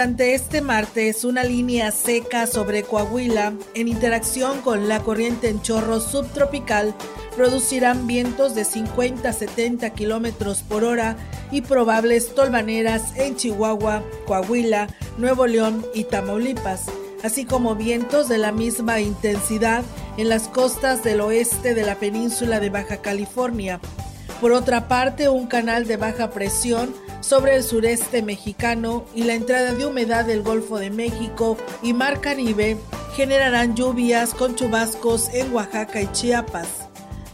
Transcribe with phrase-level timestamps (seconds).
[0.00, 6.00] Durante este martes, una línea seca sobre Coahuila, en interacción con la corriente en chorro
[6.00, 6.94] subtropical,
[7.36, 11.18] producirán vientos de 50 a 70 kilómetros por hora
[11.50, 16.86] y probables tolvaneras en Chihuahua, Coahuila, Nuevo León y Tamaulipas,
[17.22, 19.82] así como vientos de la misma intensidad
[20.16, 23.80] en las costas del oeste de la península de Baja California.
[24.40, 29.72] Por otra parte, un canal de baja presión sobre el sureste mexicano y la entrada
[29.72, 32.76] de humedad del Golfo de México y Mar Caribe
[33.14, 36.68] generarán lluvias con chubascos en Oaxaca y Chiapas.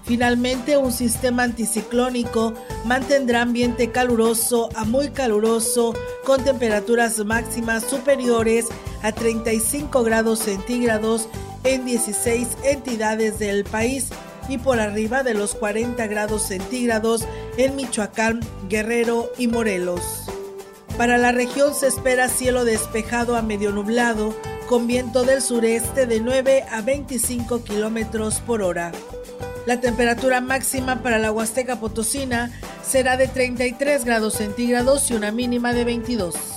[0.04, 8.66] Finalmente, un sistema anticiclónico mantendrá ambiente caluroso a muy caluroso con temperaturas máximas superiores
[9.02, 11.28] a 35 grados centígrados
[11.64, 14.10] en 16 entidades del país
[14.48, 20.02] y por arriba de los 40 grados centígrados en Michoacán, Guerrero y Morelos.
[20.96, 24.34] Para la región se espera cielo despejado a medio nublado,
[24.66, 28.92] con viento del sureste de 9 a 25 kilómetros por hora.
[29.66, 32.50] La temperatura máxima para la Huasteca Potosina
[32.84, 36.55] será de 33 grados centígrados y una mínima de 22.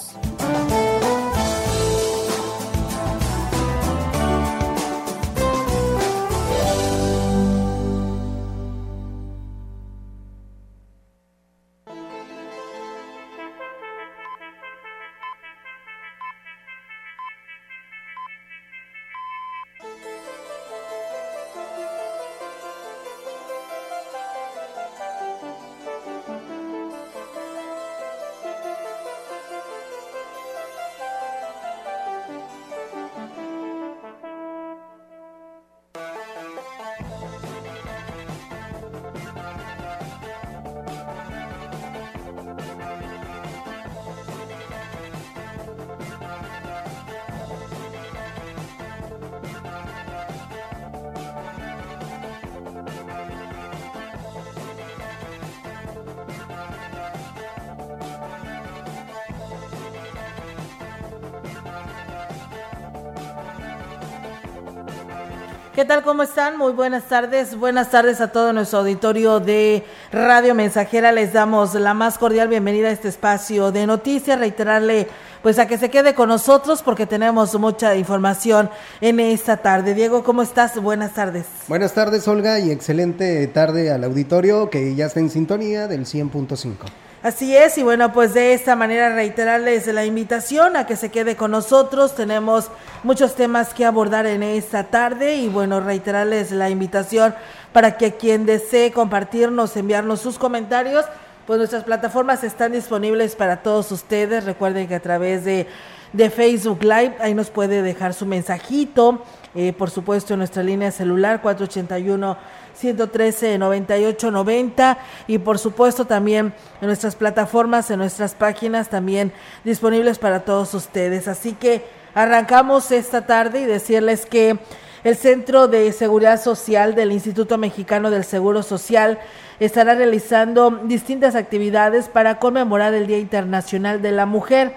[65.90, 66.04] Tal?
[66.04, 66.56] ¿Cómo están?
[66.56, 67.58] Muy buenas tardes.
[67.58, 71.12] Buenas tardes a todo nuestro auditorio de Radio Mensajera.
[71.12, 74.38] Les damos la más cordial bienvenida a este espacio de noticias.
[74.38, 75.08] Reiterarle
[75.42, 78.70] pues a que se quede con nosotros porque tenemos mucha información
[79.02, 79.96] en esta tarde.
[79.96, 80.80] Diego, ¿cómo estás?
[80.80, 81.48] Buenas tardes.
[81.68, 87.09] Buenas tardes, Olga, y excelente tarde al auditorio que ya está en sintonía del 100.5.
[87.22, 91.36] Así es, y bueno, pues de esta manera reiterarles la invitación a que se quede
[91.36, 92.16] con nosotros.
[92.16, 92.72] Tenemos
[93.04, 97.36] muchos temas que abordar en esta tarde y bueno, reiterarles la invitación
[97.74, 101.04] para que quien desee compartirnos, enviarnos sus comentarios,
[101.46, 104.46] pues nuestras plataformas están disponibles para todos ustedes.
[104.46, 105.68] Recuerden que a través de,
[106.14, 109.26] de Facebook Live ahí nos puede dejar su mensajito.
[109.56, 112.38] Eh, por supuesto, en nuestra línea celular 481
[112.80, 114.98] 113 98 90
[115.28, 119.32] y por supuesto también en nuestras plataformas, en nuestras páginas también
[119.64, 121.28] disponibles para todos ustedes.
[121.28, 124.60] Así que arrancamos esta tarde y decirles que
[125.04, 129.20] el Centro de Seguridad Social del Instituto Mexicano del Seguro Social
[129.60, 134.74] estará realizando distintas actividades para conmemorar el Día Internacional de la Mujer.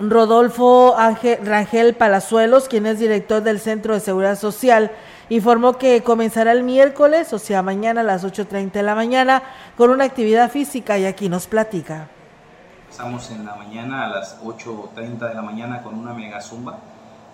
[0.00, 4.90] Rodolfo Ángel, Rangel Palazuelos, quien es director del Centro de Seguridad Social,
[5.28, 9.42] informó que comenzará el miércoles, o sea, mañana a las 8.30 de la mañana,
[9.76, 12.08] con una actividad física y aquí nos platica.
[12.90, 16.78] Estamos en la mañana a las 8.30 de la mañana con una mega zumba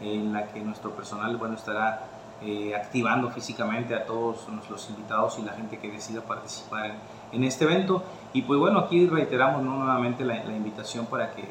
[0.01, 2.01] en la que nuestro personal bueno, estará
[2.43, 6.97] eh, activando físicamente a todos nuestros invitados y la gente que decida participar
[7.33, 8.03] en, este evento.
[8.33, 9.77] Y pues bueno, aquí reiteramos ¿no?
[9.77, 11.45] nuevamente la invitación para que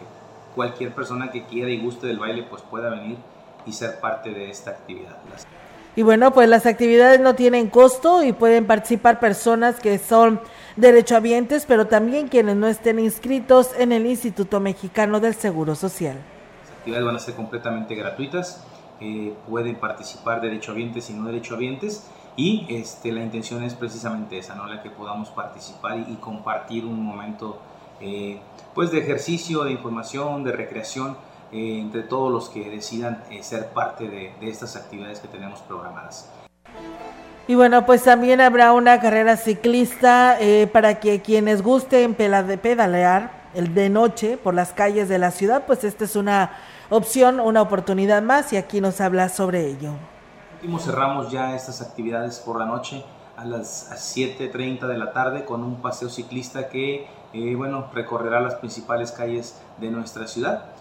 [0.55, 3.17] cualquier persona que quiera y guste del baile pues pueda venir
[3.65, 5.17] y ser parte de esta actividad.
[5.95, 10.41] Y bueno, pues las actividades no tienen costo y pueden participar personas que son
[10.75, 16.17] derechohabientes, pero también quienes no estén inscritos en el Instituto Mexicano del Seguro Social.
[16.61, 18.65] Las actividades van a ser completamente gratuitas,
[18.99, 24.67] eh, pueden participar derechohabientes y no derechohabientes y este, la intención es precisamente esa, ¿no?
[24.67, 27.59] la que podamos participar y, compartir un momento
[28.01, 28.39] eh,
[28.75, 31.17] pues de ejercicio, de información, de recreación
[31.51, 36.29] eh, entre todos los que decidan ser parte de, de estas actividades que tenemos programadas.
[37.47, 43.75] Y bueno, pues también habrá una carrera ciclista eh, para que quienes gusten pedalear el
[43.75, 46.51] de noche por las calles de la ciudad, pues esta es una
[46.89, 49.91] opción, una oportunidad más y aquí nos habla sobre ello.
[50.55, 53.03] Último cerramos ya estas actividades por la noche
[53.37, 57.05] a las 7.30 de la tarde con un paseo ciclista que,
[57.35, 60.71] eh, bueno, recorrerá las principales calles de nuestra ciudad.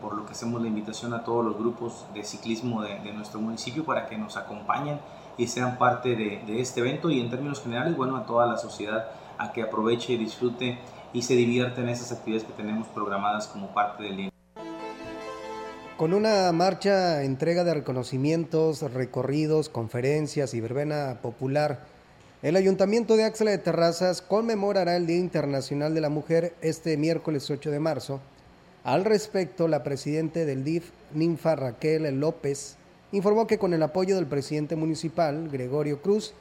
[0.00, 3.84] por lo que hacemos la invitación a todos los grupos de ciclismo de, nuestro municipio
[3.84, 5.00] para que nos acompañen
[5.36, 9.08] y sean parte de, este evento y en términos generales, bueno, a toda la sociedad
[9.36, 10.78] a que aproveche y disfrute
[11.12, 14.30] y se divierta en esas actividades que tenemos programadas como parte del día.
[15.96, 21.80] Con una marcha, entrega de reconocimientos, recorridos, conferencias y verbena popular,
[22.40, 27.50] el Ayuntamiento de Axla de Terrazas conmemorará el Día Internacional de la Mujer este miércoles
[27.50, 28.20] 8 de marzo.
[28.84, 32.76] Al respecto, la presidenta del DIF, Ninfa Raquel López,
[33.10, 36.32] informó que con el apoyo del presidente municipal, Gregorio Cruz,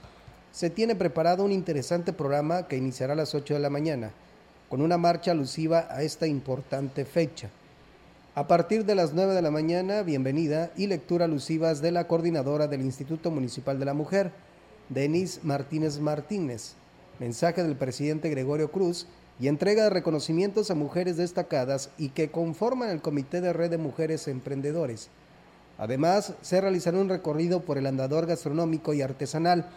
[0.52, 4.12] se tiene preparado un interesante programa que iniciará a las 8 de la mañana,
[4.70, 7.50] con una marcha alusiva a esta importante fecha.
[8.36, 12.68] A partir de las 9 de la mañana, bienvenida y lectura alusivas de la coordinadora
[12.68, 14.32] del Instituto Municipal de la Mujer,
[14.90, 16.74] Denise Martínez Martínez,
[17.20, 19.08] mensaje del presidente Gregorio Cruz
[19.40, 23.78] y entrega de reconocimientos a mujeres destacadas y que conforman el Comité de Red de
[23.78, 25.10] Mujeres Emprendedores,
[25.78, 29.70] Además, se realizará un recorrido por el andador gastronómico y artesanal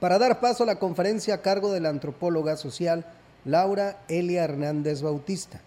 [0.00, 3.06] para dar paso a la conferencia a cargo de la antropóloga social
[3.44, 5.60] Laura Elia Hernández Bautista.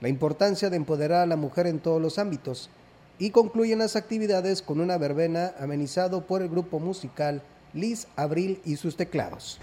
[0.00, 2.70] La importancia de empoderar a la mujer en todos los ámbitos
[3.18, 7.42] y concluyen las actividades con una verbena amenizado por el grupo musical
[7.74, 9.58] Liz Abril y sus teclados.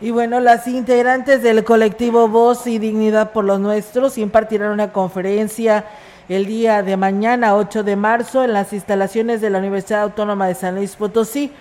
[0.00, 5.86] Y bueno, las integrantes del colectivo Voz y Dignidad por los Nuestros impartirán una conferencia
[6.28, 10.54] el día de mañana, 8 de marzo, en las instalaciones de la Universidad Autónoma de
[10.54, 11.52] San Luis Potosí.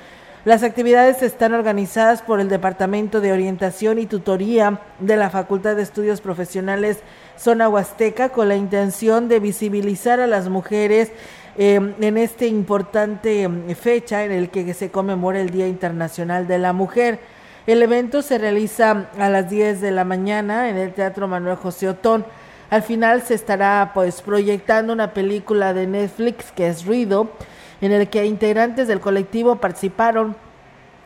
[0.44, 5.82] Las actividades están organizadas por el Departamento de Orientación y Tutoría de la Facultad de
[5.82, 7.00] Estudios Profesionales
[7.38, 11.12] Zona Huasteca con la intención de visibilizar a las mujeres
[11.58, 16.58] eh, en este importante eh, fecha en el que se conmemora el Día Internacional de
[16.58, 17.20] la Mujer.
[17.66, 21.90] El evento se realiza a las 10 de la mañana en el Teatro Manuel José
[21.90, 22.26] Otón.
[22.70, 27.30] Al final se estará pues proyectando una película de Netflix que es Ruido,
[27.82, 30.36] en el que integrantes del colectivo participaron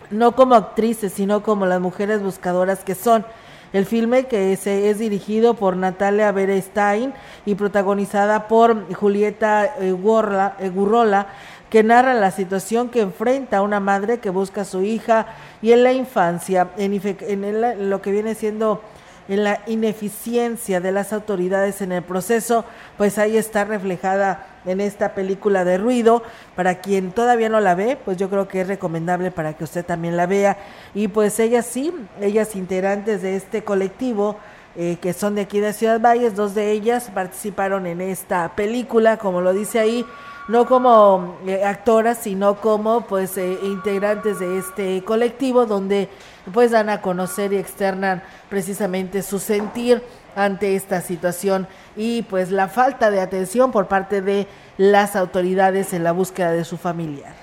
[0.09, 3.25] no como actrices, sino como las mujeres buscadoras que son.
[3.71, 7.13] El filme que es dirigido por Natalia Berestein
[7.45, 11.27] y protagonizada por Julieta Gurrola,
[11.69, 15.27] que narra la situación que enfrenta una madre que busca a su hija
[15.61, 18.81] y en la infancia, en, en lo que viene siendo
[19.29, 22.65] en la ineficiencia de las autoridades en el proceso,
[22.97, 26.23] pues ahí está reflejada en esta película de ruido.
[26.55, 29.85] Para quien todavía no la ve, pues yo creo que es recomendable para que usted
[29.85, 30.57] también la vea.
[30.95, 34.37] Y pues ellas sí, ellas integrantes de este colectivo,
[34.75, 39.17] eh, que son de aquí de Ciudad Valles, dos de ellas participaron en esta película,
[39.17, 40.05] como lo dice ahí,
[40.49, 46.09] no como eh, actoras, sino como pues eh, integrantes de este colectivo donde
[46.51, 50.01] pues dan a conocer y externan precisamente su sentir
[50.35, 56.03] ante esta situación y pues la falta de atención por parte de las autoridades en
[56.03, 57.35] la búsqueda de su familiar.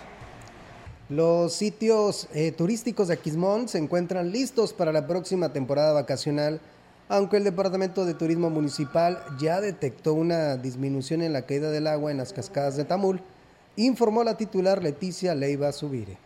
[1.08, 6.60] Los sitios eh, turísticos de Aquismón se encuentran listos para la próxima temporada vacacional
[7.08, 12.10] aunque el Departamento de Turismo Municipal ya detectó una disminución en la caída del agua
[12.10, 13.20] en las cascadas de Tamul,
[13.76, 16.18] informó la titular Leticia Leiva Subire.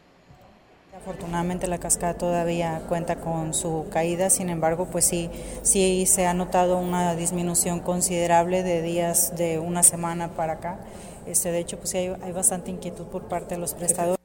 [0.97, 5.31] Afortunadamente la cascada todavía cuenta con su caída, sin embargo, pues sí,
[5.63, 10.79] sí se ha notado una disminución considerable de días de una semana para acá.
[11.27, 14.20] Este, de hecho, pues sí hay, hay bastante inquietud por parte de los prestadores.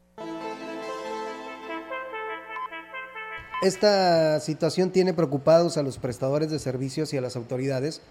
[3.61, 8.01] Esta situación tiene preocupados a los prestadores de servicios y a las autoridades,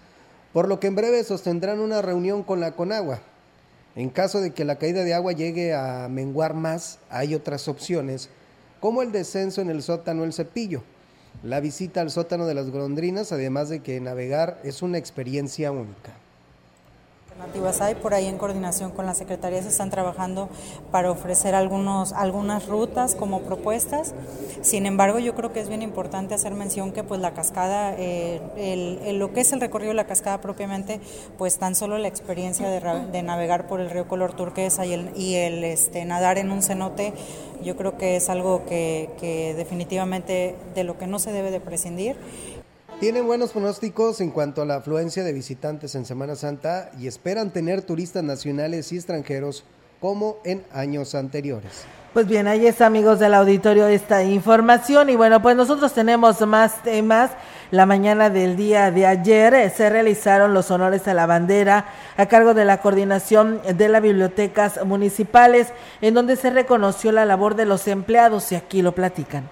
[0.51, 3.19] por lo que en breve sostendrán una reunión con la Conagua.
[3.95, 8.29] En caso de que la caída de agua llegue a menguar más, hay otras opciones,
[8.79, 10.83] como el descenso en el sótano El Cepillo,
[11.43, 16.13] la visita al sótano de las golondrinas, además de que navegar es una experiencia única.
[17.81, 20.49] Hay, por ahí en coordinación con la Secretaría se están trabajando
[20.91, 24.13] para ofrecer algunos, algunas rutas como propuestas.
[24.61, 29.13] Sin embargo, yo creo que es bien importante hacer mención que pues la cascada, eh,
[29.17, 30.99] lo que es el recorrido de la cascada propiamente,
[31.37, 35.35] pues tan solo la experiencia de, navegar por el río color turquesa y el, y
[35.35, 37.13] el este, nadar en un cenote,
[37.63, 41.59] yo creo que es algo que, que definitivamente de lo que no se debe de
[41.59, 42.15] prescindir
[42.99, 47.51] tienen buenos pronósticos en cuanto a la afluencia de visitantes en Semana Santa y esperan
[47.51, 49.65] tener turistas nacionales y extranjeros
[49.99, 51.85] como en años anteriores.
[52.13, 56.81] Pues bien, ahí está amigos del auditorio esta información y bueno, pues nosotros tenemos más
[56.83, 57.31] temas.
[57.71, 62.27] La mañana del día de ayer eh, se realizaron los honores a la bandera a
[62.27, 65.67] cargo de la coordinación de las bibliotecas municipales
[65.99, 69.49] en donde se reconoció la labor de los empleados y aquí lo platican.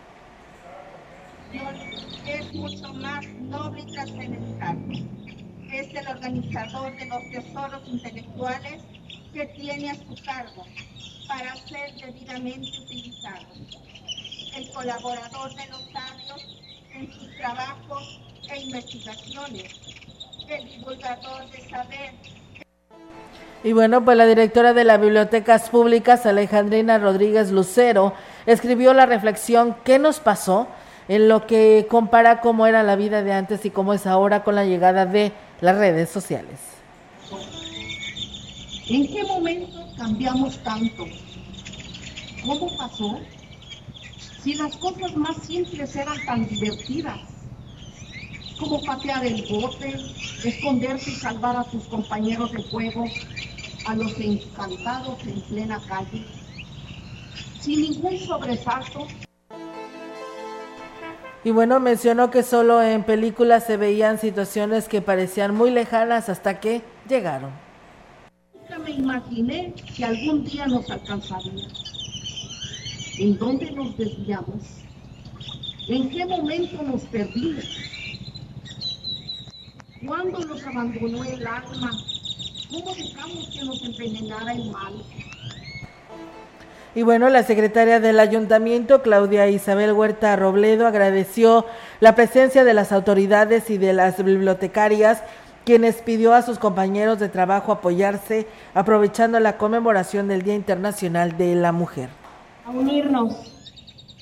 [6.33, 8.81] Organizador de los tesoros intelectuales
[9.33, 10.65] que tiene a su cargo
[11.27, 13.79] para ser debidamente utilizados.
[14.55, 16.61] El colaborador de los sabios
[16.95, 18.21] en sus trabajos
[18.51, 19.73] e investigaciones.
[20.49, 22.13] El divulgador de saber.
[23.63, 28.13] Y bueno, pues la directora de las bibliotecas públicas, Alejandrina Rodríguez Lucero,
[28.45, 30.67] escribió la reflexión ¿Qué nos pasó?
[31.07, 34.55] en lo que compara cómo era la vida de antes y cómo es ahora con
[34.55, 36.59] la llegada de las redes sociales.
[38.89, 41.05] ¿En qué momento cambiamos tanto?
[42.45, 43.17] ¿Cómo pasó?
[44.43, 47.17] Si las cosas más simples eran tan divertidas,
[48.59, 49.95] como patear el bote,
[50.43, 53.05] esconderse y salvar a tus compañeros de juego,
[53.85, 56.25] a los encantados en plena calle,
[57.61, 59.07] sin ningún sobresalto,
[61.45, 66.61] y bueno, mencionó que solo en películas se veían situaciones que parecían muy lejanas hasta
[66.61, 67.51] que llegaron.
[68.53, 71.67] Nunca me imaginé que algún día nos alcanzaría.
[73.19, 74.61] ¿En dónde nos desviamos?
[75.89, 77.65] ¿En qué momento nos perdimos?
[80.05, 81.91] ¿Cuándo nos abandonó el alma?
[82.69, 84.93] ¿Cómo dejamos que nos envenenara el mal?
[86.95, 91.65] Y bueno, la secretaria del ayuntamiento, Claudia Isabel Huerta Robledo, agradeció
[91.99, 95.23] la presencia de las autoridades y de las bibliotecarias,
[95.65, 98.45] quienes pidió a sus compañeros de trabajo apoyarse,
[98.75, 102.09] aprovechando la conmemoración del Día Internacional de la Mujer.
[102.63, 103.73] A unirnos,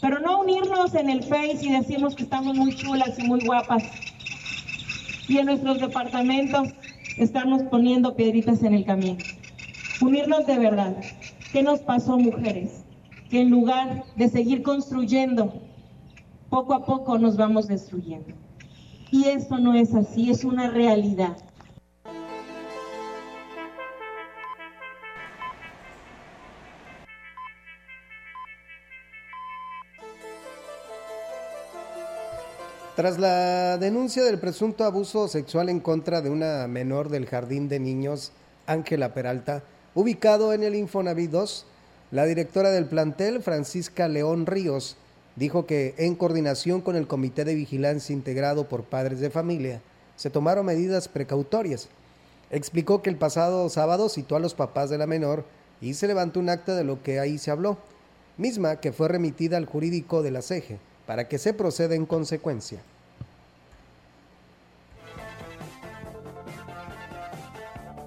[0.02, 3.84] pero no unirnos en el Face y decimos que estamos muy chulas y muy guapas.
[5.28, 6.70] Y en nuestros departamentos
[7.18, 9.18] estamos poniendo piedritas en el camino.
[10.00, 10.96] Unirnos de verdad
[11.52, 12.86] ¿Qué nos pasó, mujeres?
[13.30, 15.54] Que en lugar de seguir construyendo,
[16.50, 18.34] poco a poco nos vamos destruyendo.
[19.12, 21.36] Y esto no es así, es una realidad.
[32.96, 37.80] Tras la denuncia del presunto abuso sexual en contra de una menor del jardín de
[37.80, 38.32] niños,
[38.68, 41.66] Ángela Peralta, Ubicado en el Infonavit 2,
[42.12, 44.96] la directora del plantel, Francisca León Ríos,
[45.36, 49.82] dijo que en coordinación con el Comité de Vigilancia integrado por padres de familia,
[50.16, 51.90] se tomaron medidas precautorias.
[52.52, 55.44] Explicó que el pasado sábado citó a los papás de la menor
[55.82, 57.78] y se levantó un acta de lo que ahí se habló,
[58.38, 62.82] misma que fue remitida al jurídico de la CEGE para que se proceda en consecuencia.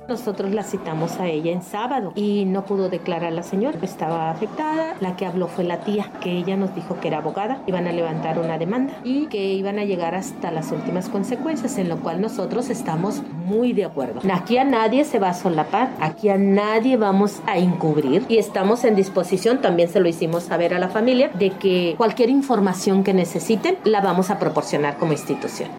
[0.08, 4.94] Nosotros la citamos a ella en sábado y no pudo declarar la señora, estaba afectada.
[5.00, 7.92] La que habló fue la tía, que ella nos dijo que era abogada, iban a
[7.92, 12.20] levantar una demanda y que iban a llegar hasta las últimas consecuencias, en lo cual
[12.20, 14.20] nosotros estamos muy de acuerdo.
[14.30, 18.84] Aquí a nadie se va a solapar, aquí a nadie vamos a encubrir y estamos
[18.84, 23.14] en disposición, también se lo hicimos saber a la familia, de que cualquier información que
[23.14, 25.70] necesiten la vamos a proporcionar como institución.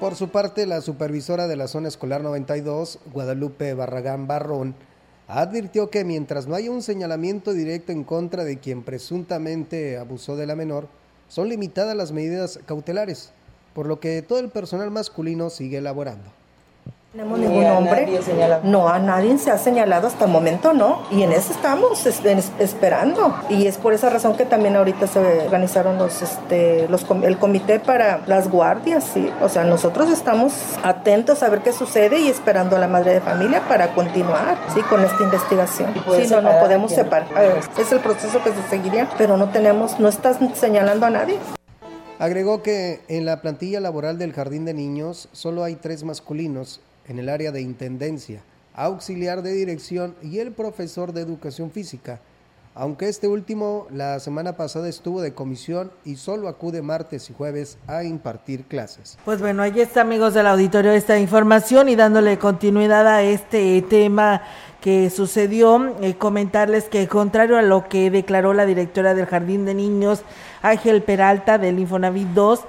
[0.00, 4.74] Por su parte, la supervisora de la zona escolar 92, Guadalupe Barragán Barrón,
[5.28, 10.46] advirtió que mientras no haya un señalamiento directo en contra de quien presuntamente abusó de
[10.46, 10.88] la menor,
[11.28, 13.32] son limitadas las medidas cautelares,
[13.74, 16.39] por lo que todo el personal masculino sigue elaborando
[17.12, 18.20] tenemos ningún nombre.
[18.62, 21.02] No, a nadie se ha señalado hasta el momento, no.
[21.10, 23.34] Y en eso estamos esperando.
[23.48, 27.80] Y es por esa razón que también ahorita se organizaron los, este, los, el comité
[27.80, 29.04] para las guardias.
[29.12, 29.28] ¿sí?
[29.42, 30.52] O sea, nosotros estamos
[30.84, 34.80] atentos a ver qué sucede y esperando a la madre de familia para continuar ¿sí?
[34.82, 35.92] con esta investigación.
[36.16, 37.26] Sí, no, no podemos separar.
[37.76, 41.38] Es el proceso que se seguiría, pero no tenemos, no estás señalando a nadie.
[42.20, 47.18] Agregó que en la plantilla laboral del Jardín de Niños solo hay tres masculinos en
[47.18, 48.40] el área de intendencia
[48.72, 52.20] auxiliar de dirección y el profesor de educación física,
[52.72, 57.78] aunque este último la semana pasada estuvo de comisión y solo acude martes y jueves
[57.88, 59.18] a impartir clases.
[59.24, 64.42] Pues bueno, ahí está amigos del auditorio esta información y dándole continuidad a este tema
[64.80, 69.74] que sucedió, eh, comentarles que contrario a lo que declaró la directora del Jardín de
[69.74, 70.22] Niños,
[70.62, 72.60] Ángel Peralta del Infonavit 2,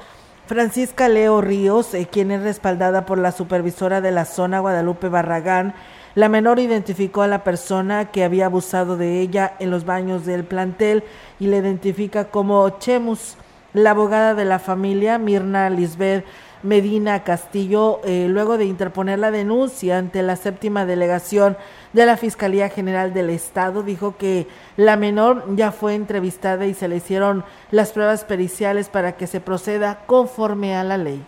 [0.52, 5.74] Francisca Leo Ríos, eh, quien es respaldada por la supervisora de la zona Guadalupe Barragán,
[6.14, 10.44] la menor identificó a la persona que había abusado de ella en los baños del
[10.44, 11.06] plantel
[11.40, 13.38] y le identifica como Chemus.
[13.72, 16.26] La abogada de la familia, Mirna Lisbeth
[16.64, 21.58] Medina Castillo, eh, luego de interponer la denuncia ante la séptima delegación
[21.94, 26.88] de la Fiscalía General del Estado, dijo que la menor ya fue entrevistada y se
[26.88, 31.26] le hicieron las pruebas periciales para que se proceda conforme a la ley.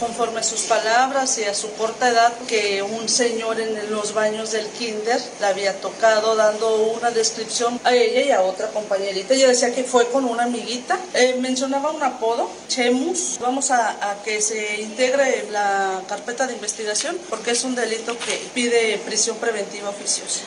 [0.00, 4.52] Conforme a sus palabras y a su corta edad, que un señor en los baños
[4.52, 9.34] del kinder la había tocado dando una descripción a ella y a otra compañerita.
[9.34, 10.98] Ella decía que fue con una amiguita.
[11.12, 13.38] Eh, mencionaba un apodo, Chemus.
[13.40, 18.40] Vamos a, a que se integre la carpeta de investigación porque es un delito que
[18.54, 20.46] pide prisión preventiva oficiosa.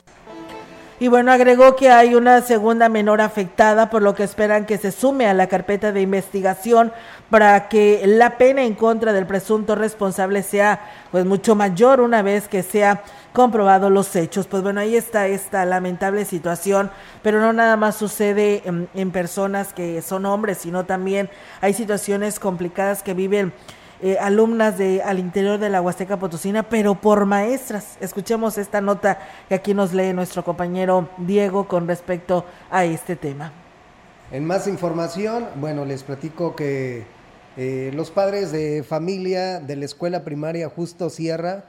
[0.99, 4.91] Y bueno, agregó que hay una segunda menor afectada, por lo que esperan que se
[4.91, 6.91] sume a la carpeta de investigación
[7.29, 12.47] para que la pena en contra del presunto responsable sea pues mucho mayor una vez
[12.47, 14.47] que sea comprobado los hechos.
[14.47, 16.89] Pues bueno, ahí está esta lamentable situación,
[17.21, 21.29] pero no nada más sucede en, en personas que son hombres, sino también
[21.61, 23.53] hay situaciones complicadas que viven
[24.01, 27.97] eh, alumnas de al interior de la Huasteca Potosina, pero por maestras.
[27.99, 33.51] Escuchemos esta nota que aquí nos lee nuestro compañero Diego con respecto a este tema.
[34.31, 37.05] En más información, bueno, les platico que
[37.55, 41.63] eh, los padres de familia de la escuela primaria Justo Sierra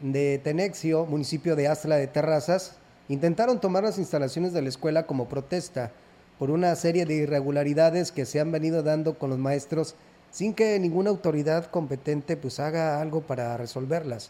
[0.00, 2.76] de Tenexio, municipio de Astla de Terrazas,
[3.08, 5.92] intentaron tomar las instalaciones de la escuela como protesta
[6.38, 9.94] por una serie de irregularidades que se han venido dando con los maestros
[10.36, 14.28] sin que ninguna autoridad competente pues haga algo para resolverlas.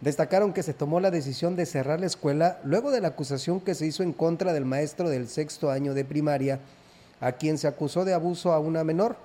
[0.00, 3.74] Destacaron que se tomó la decisión de cerrar la escuela luego de la acusación que
[3.74, 6.60] se hizo en contra del maestro del sexto año de primaria,
[7.20, 9.16] a quien se acusó de abuso a una menor,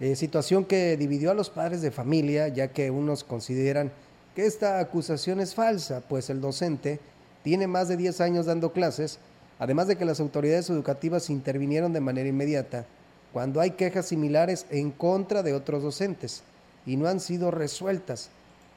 [0.00, 3.90] eh, situación que dividió a los padres de familia, ya que unos consideran
[4.36, 7.00] que esta acusación es falsa, pues el docente
[7.42, 9.18] tiene más de 10 años dando clases,
[9.58, 12.84] además de que las autoridades educativas intervinieron de manera inmediata
[13.32, 16.42] cuando hay quejas similares en contra de otros docentes
[16.86, 18.30] y no han sido resueltas.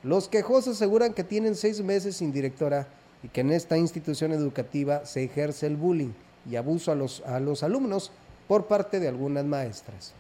[0.04, 2.88] Los quejosos aseguran que tienen seis meses sin directora
[3.24, 6.14] y que en esta institución educativa se ejerce el bullying
[6.50, 8.12] y abuso a los, a los alumnos
[8.48, 10.14] por parte de algunas maestras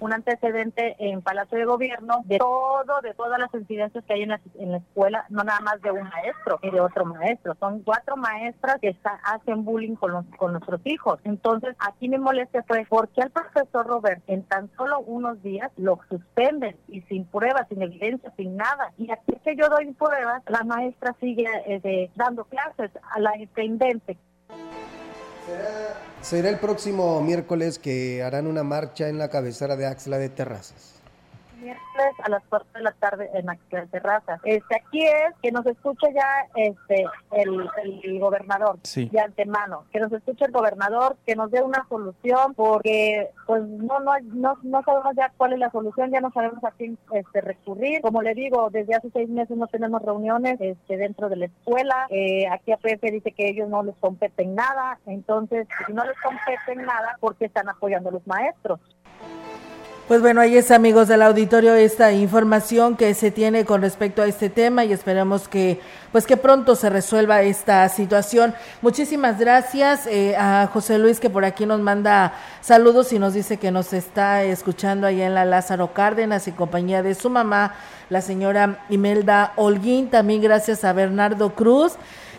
[0.00, 4.30] un antecedente en Palacio de Gobierno de todo, de todas las incidencias que hay en
[4.30, 7.54] la, escuela, no nada más de un maestro y de otro maestro.
[7.60, 11.20] Son cuatro maestras que hacen bullying con, con nuestros hijos.
[11.24, 15.70] Entonces, aquí mi molestia fue, ¿por qué al profesor Robert en tan solo unos días
[15.76, 18.92] lo suspenden y sin pruebas, sin evidencia, sin nada?
[18.98, 24.16] Y aquí que yo doy pruebas, la maestra sigue este, dando clases a la intendente.
[26.20, 30.91] Será, el próximo miércoles que harán una marcha en la cabecera de Axla de Terrazas
[31.62, 33.56] miércoles a las 4 de la tarde en la
[33.90, 34.40] terraza.
[34.44, 40.12] Este, aquí es que nos escuche ya este el, el gobernador de antemano, que nos
[40.12, 45.14] escuche el gobernador, que nos dé una solución, porque pues no, no, no, no sabemos
[45.16, 48.00] ya cuál es la solución, ya no sabemos a quién este, recurrir.
[48.02, 52.06] Como le digo, desde hace seis meses no tenemos reuniones este, dentro de la escuela.
[52.10, 56.84] Eh, aquí APF dice que ellos no les competen nada, entonces si no les competen
[56.84, 58.80] nada, ¿por qué están apoyando a los maestros?
[60.12, 64.26] Pues bueno, ahí es amigos del auditorio esta información que se tiene con respecto a
[64.26, 65.80] este tema y esperamos que
[66.12, 68.52] pues que pronto se resuelva esta situación.
[68.82, 73.56] Muchísimas gracias eh, a José Luis que por aquí nos manda saludos y nos dice
[73.56, 77.74] que nos está escuchando allá en la Lázaro Cárdenas en compañía de su mamá,
[78.10, 80.10] la señora Imelda Holguín.
[80.10, 81.94] También gracias a Bernardo Cruz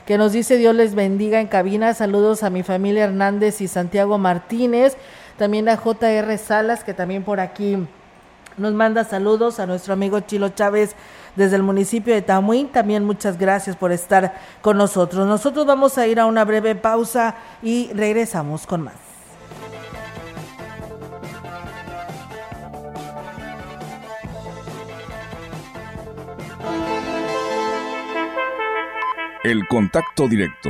[0.05, 1.95] que nos dice Dios les bendiga en cabina.
[1.95, 4.95] Saludos a mi familia Hernández y Santiago Martínez
[5.37, 7.77] también a JR Salas, que también por aquí
[8.57, 10.95] nos manda saludos a nuestro amigo Chilo Chávez
[11.35, 12.69] desde el municipio de Tamuín.
[12.69, 15.27] También muchas gracias por estar con nosotros.
[15.27, 18.95] Nosotros vamos a ir a una breve pausa y regresamos con más.
[29.43, 30.69] El contacto directo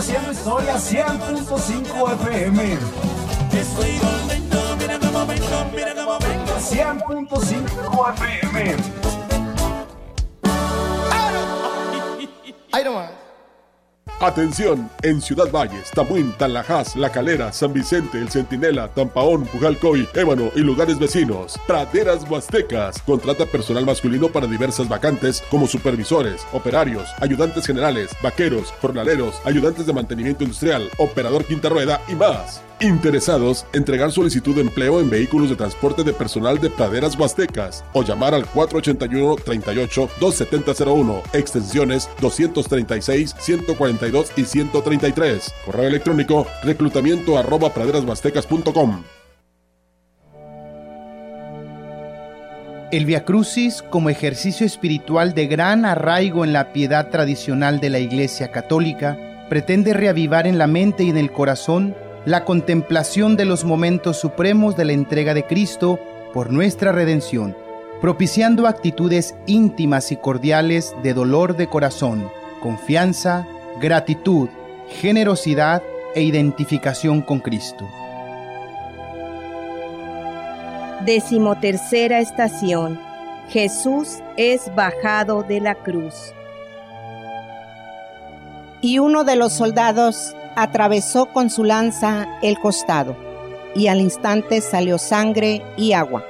[0.00, 2.78] haciendo historia 100.5 FM.
[3.52, 6.52] Estoy volviendo, mira cómo vengo, mira cómo vengo.
[6.58, 9.09] 100.5 FM.
[14.20, 20.50] Atención, en Ciudad Valles, Tamuín, Talajás, La Calera, San Vicente, El Centinela, Tampaón, Pujalcoy, Ébano
[20.54, 21.58] y lugares vecinos.
[21.66, 29.40] Praderas Huastecas contrata personal masculino para diversas vacantes como supervisores, operarios, ayudantes generales, vaqueros, jornaleros,
[29.46, 32.60] ayudantes de mantenimiento industrial, operador quinta rueda y más.
[32.82, 38.02] Interesados, entregar solicitud de empleo en vehículos de transporte de personal de praderas huastecas o
[38.02, 45.52] llamar al 481-38-27001, extensiones 236, 142 y 133.
[45.66, 49.04] Correo electrónico reclutamiento arroba praderashuastecas.com.
[52.92, 57.98] El Via Crucis, como ejercicio espiritual de gran arraigo en la piedad tradicional de la
[57.98, 59.18] Iglesia Católica,
[59.50, 61.94] pretende reavivar en la mente y en el corazón
[62.26, 65.98] la contemplación de los momentos supremos de la entrega de Cristo
[66.34, 67.56] por nuestra redención,
[68.00, 72.30] propiciando actitudes íntimas y cordiales de dolor de corazón,
[72.60, 73.46] confianza,
[73.80, 74.50] gratitud,
[74.88, 75.82] generosidad
[76.14, 77.88] e identificación con Cristo.
[81.06, 83.00] Decimotercera estación.
[83.48, 86.34] Jesús es bajado de la cruz.
[88.82, 93.16] Y uno de los soldados atravesó con su lanza el costado,
[93.74, 96.24] y al instante salió sangre y agua.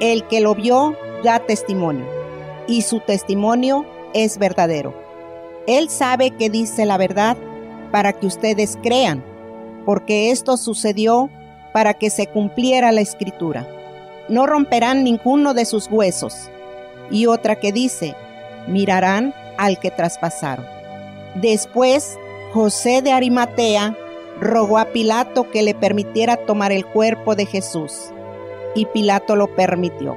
[0.00, 2.06] El que lo vio da testimonio,
[2.66, 4.94] y su testimonio es verdadero.
[5.66, 7.36] Él sabe que dice la verdad
[7.90, 9.24] para que ustedes crean,
[9.84, 11.30] porque esto sucedió
[11.72, 13.68] para que se cumpliera la escritura.
[14.28, 16.50] No romperán ninguno de sus huesos.
[17.10, 18.14] Y otra que dice,
[18.68, 20.66] mirarán al que traspasaron.
[21.34, 22.18] Después
[22.52, 23.96] José de Arimatea
[24.40, 28.10] rogó a Pilato que le permitiera tomar el cuerpo de Jesús,
[28.74, 30.16] y Pilato lo permitió.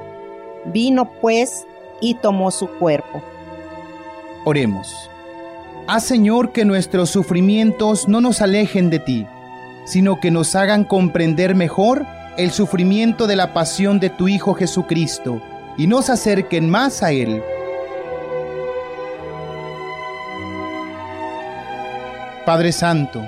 [0.64, 1.66] Vino pues
[2.00, 3.22] y tomó su cuerpo.
[4.44, 5.08] Oremos.
[5.86, 9.26] Haz Señor que nuestros sufrimientos no nos alejen de ti,
[9.84, 12.04] sino que nos hagan comprender mejor
[12.36, 15.40] el sufrimiento de la pasión de tu Hijo Jesucristo
[15.76, 17.44] y nos acerquen más a Él
[22.44, 23.24] Padre Santo,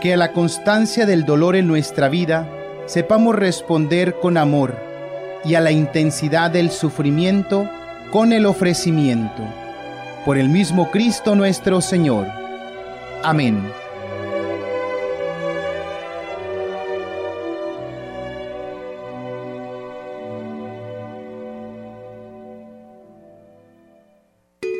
[0.00, 2.48] que a la constancia del dolor en nuestra vida
[2.86, 4.76] sepamos responder con amor
[5.44, 7.68] y a la intensidad del sufrimiento
[8.10, 9.42] con el ofrecimiento.
[10.24, 12.28] Por el mismo Cristo nuestro Señor.
[13.22, 13.68] Amén.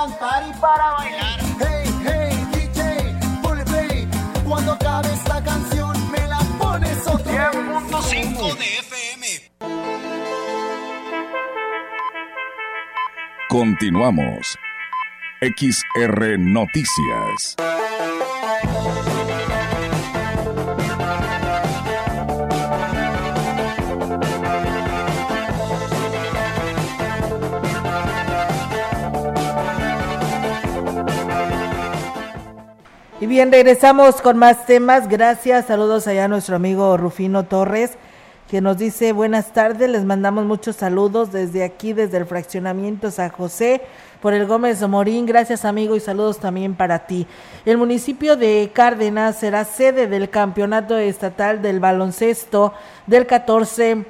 [0.00, 1.40] Cantar y para bailar.
[1.58, 4.08] Hey, hey, DJ, ponle play.
[4.46, 9.26] Cuando acabe esta canción, me la pones otra 10.5 de FM.
[13.48, 14.58] Continuamos.
[15.40, 17.56] XR Noticias.
[33.30, 35.06] Bien, regresamos con más temas.
[35.06, 35.66] Gracias.
[35.66, 37.92] Saludos allá a nuestro amigo Rufino Torres.
[38.50, 43.30] que nos dice buenas tardes, les mandamos muchos saludos desde aquí, desde el fraccionamiento San
[43.30, 43.82] José,
[44.20, 47.28] por el Gómez Morín, gracias amigo y saludos también para ti.
[47.64, 52.74] El municipio de Cárdenas será sede del Campeonato Estatal del Baloncesto
[53.06, 54.04] del 14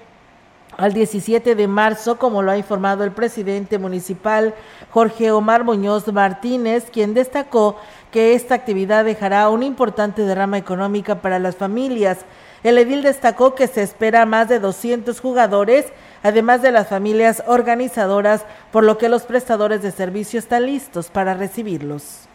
[0.76, 4.54] al 17 de marzo, como lo ha informado el presidente municipal
[4.90, 7.76] Jorge Omar Muñoz Martínez, quien destacó
[8.10, 12.18] que esta actividad dejará una importante derrama económica para las familias.
[12.62, 15.86] El edil destacó que se espera más de 200 jugadores,
[16.22, 21.34] además de las familias organizadoras, por lo que los prestadores de servicio están listos para
[21.34, 22.29] recibirlos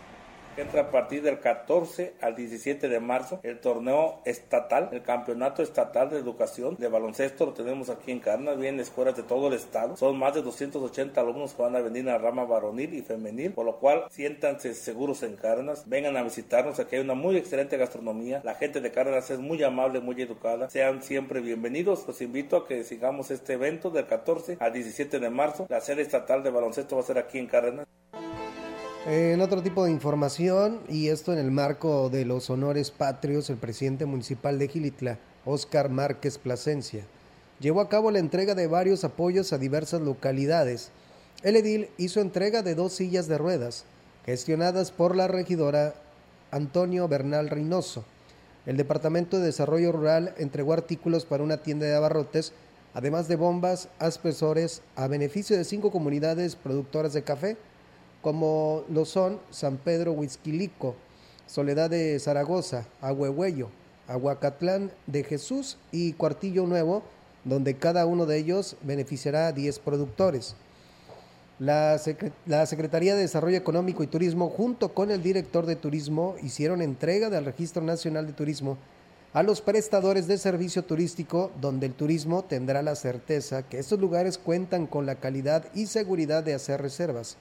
[0.58, 6.10] entra a partir del 14 al 17 de marzo el torneo estatal, el campeonato estatal
[6.10, 9.98] de educación de baloncesto lo tenemos aquí en Carnas, vienen escuelas de todo el estado,
[9.98, 13.54] son más de 280 alumnos que van a venir a la rama varonil y femenil,
[13.54, 17.78] por lo cual siéntanse seguros en Carnas, vengan a visitarnos, aquí hay una muy excelente
[17.78, 22.58] gastronomía, la gente de Carnas es muy amable, muy educada, sean siempre bienvenidos, los invito
[22.58, 26.50] a que sigamos este evento del 14 al 17 de marzo, la sede estatal de
[26.50, 27.86] baloncesto va a ser aquí en Carnas.
[29.08, 33.58] En otro tipo de información, y esto en el marco de los honores patrios, el
[33.58, 37.04] presidente municipal de Gilitla, Óscar Márquez Plasencia,
[37.60, 40.90] llevó a cabo la entrega de varios apoyos a diversas localidades.
[41.44, 43.86] El edil hizo entrega de dos sillas de ruedas,
[44.26, 45.94] gestionadas por la regidora
[46.50, 48.06] Antonio Bernal Reynoso.
[48.66, 52.54] El Departamento de Desarrollo Rural entregó artículos para una tienda de abarrotes,
[52.96, 57.56] además de bombas, aspersores, a beneficio de cinco comunidades productoras de café,
[58.26, 60.96] como lo son San Pedro Huizquilico,
[61.46, 63.70] Soledad de Zaragoza, Ahuehuello,
[64.08, 67.04] Aguacatlán de Jesús y Cuartillo Nuevo,
[67.44, 70.56] donde cada uno de ellos beneficiará a 10 productores.
[71.60, 77.30] La, Secretaría de Desarrollo Económico y Turismo, junto con el director de turismo, hicieron entrega
[77.30, 78.80] del Registro Nacional de Turismo
[79.34, 84.40] a los prestadores de servicio turístico, donde el turismo tendrá la certeza que estos lugares
[84.40, 87.38] cuentan con la calidad y seguridad de hacer reservas.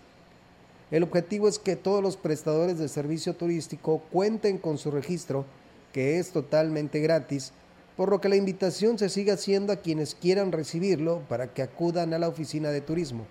[0.95, 5.45] El objetivo es que todos los prestadores de servicio turístico cuenten con su registro,
[5.93, 7.51] que es totalmente gratis,
[7.97, 12.15] por lo que la invitación se sigue haciendo a quienes quieran recibirlo para que acudan
[12.15, 13.27] a la oficina de turismo.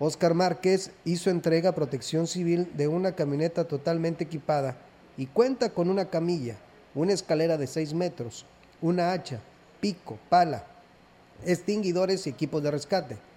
[0.00, 4.76] Oscar Márquez hizo entrega a protección civil de una camioneta totalmente equipada
[5.16, 6.56] y cuenta con una camilla,
[6.96, 8.44] una escalera de 6 metros,
[8.80, 9.38] una hacha,
[9.80, 10.66] pico, pala,
[11.46, 13.31] extinguidores y equipos de rescate.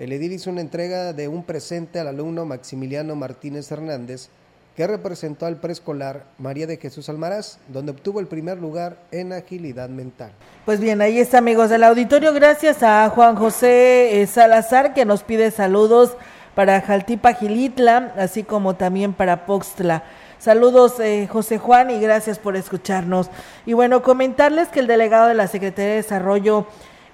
[0.00, 4.30] El edil hizo una entrega de un presente al alumno Maximiliano Martínez Hernández,
[4.74, 9.90] que representó al preescolar María de Jesús Almaraz, donde obtuvo el primer lugar en agilidad
[9.90, 10.32] mental.
[10.64, 15.22] Pues bien, ahí está amigos del auditorio, gracias a Juan José eh, Salazar que nos
[15.22, 16.16] pide saludos
[16.54, 20.02] para Jaltipa Gilitla, así como también para Poxtla.
[20.38, 23.28] Saludos eh, José Juan y gracias por escucharnos.
[23.66, 26.66] Y bueno, comentarles que el delegado de la Secretaría de Desarrollo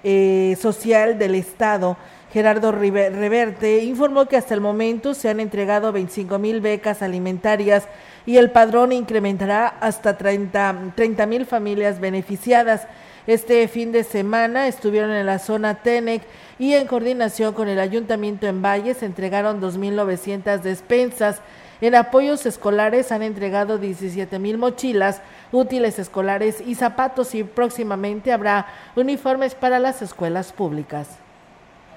[0.05, 1.97] eh, Social del Estado,
[2.33, 7.87] Gerardo Reverte, informó que hasta el momento se han entregado 25 mil becas alimentarias
[8.25, 12.85] y el padrón incrementará hasta 30 mil familias beneficiadas.
[13.27, 16.23] Este fin de semana estuvieron en la zona TENEC
[16.59, 21.41] y en coordinación con el Ayuntamiento en Valles entregaron 2.900 despensas.
[21.79, 28.67] En apoyos escolares han entregado 17 mil mochilas, útiles escolares y zapatos y próximamente habrá
[28.95, 31.07] uniformes para las escuelas públicas.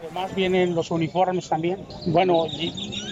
[0.03, 1.85] Además vienen los uniformes también.
[2.07, 2.47] Bueno,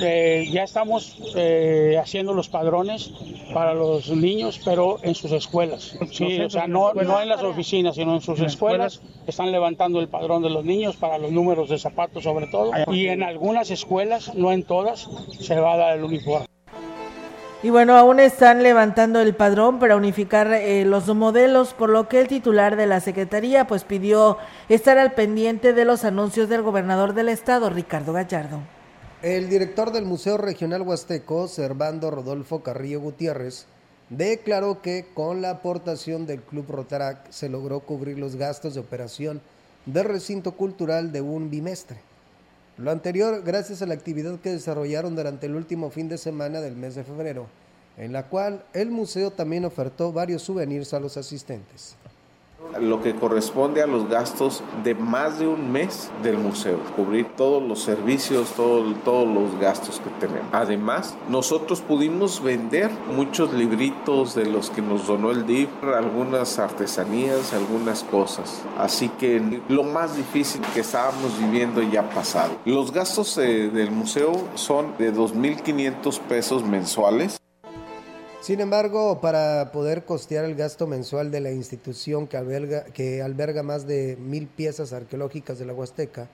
[0.01, 3.13] eh, ya estamos eh, haciendo los padrones
[3.53, 5.99] para los niños, pero en sus escuelas.
[6.11, 9.03] Sí, o sea, no, no en las oficinas, sino en sus escuelas.
[9.27, 12.73] Están levantando el padrón de los niños para los números de zapatos sobre todo.
[12.91, 16.47] Y en algunas escuelas, no en todas, se va a dar el uniforme.
[17.61, 22.21] Y bueno, aún están levantando el padrón para unificar eh, los modelos, por lo que
[22.21, 27.15] el titular de la Secretaría pues pidió estar al pendiente de los anuncios del gobernador
[27.15, 28.61] del estado, Ricardo Gallardo.
[29.23, 33.67] El director del Museo Regional Huasteco, Servando Rodolfo Carrillo Gutiérrez,
[34.09, 39.41] declaró que con la aportación del Club Rotarac se logró cubrir los gastos de operación
[39.85, 42.08] del recinto cultural de un bimestre.
[42.79, 46.77] Lo anterior gracias a la actividad que desarrollaron durante el último fin de semana del
[46.77, 47.49] mes de febrero,
[47.97, 51.97] en la cual el museo también ofertó varios souvenirs a los asistentes
[52.81, 57.63] lo que corresponde a los gastos de más de un mes del museo, cubrir todos
[57.63, 60.49] los servicios, todos los gastos que tenemos.
[60.53, 67.53] Además, nosotros pudimos vender muchos libritos de los que nos donó el DIF, algunas artesanías,
[67.53, 68.63] algunas cosas.
[68.77, 72.53] Así que lo más difícil que estábamos viviendo ya pasado.
[72.65, 77.39] Los gastos eh, del museo son de 2.500 pesos mensuales
[78.41, 82.37] Sin embargo, para poder costear el gasto mensual de la institución que
[83.23, 86.29] alberga, más de mil piezas arqueológicas de la Huasteca,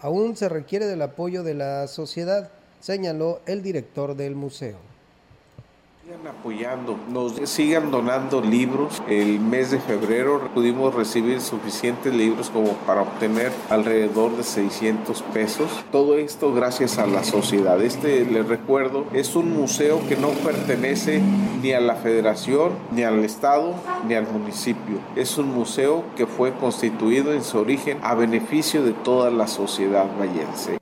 [0.00, 4.91] aún se requiere del apoyo de la sociedad, señaló el director del museo.
[6.04, 9.00] Sigan apoyando, nos sigan donando libros.
[9.08, 15.70] El mes de febrero pudimos recibir suficientes libros como para obtener alrededor de 600 pesos.
[15.92, 17.80] Todo esto gracias a la sociedad.
[17.80, 21.22] Este, les recuerdo, es un museo que no pertenece
[21.62, 23.72] ni a la federación, ni al estado,
[24.08, 24.98] ni al municipio.
[25.14, 30.08] Es un museo que fue constituido en su origen a beneficio de toda la sociedad
[30.18, 30.81] vallense.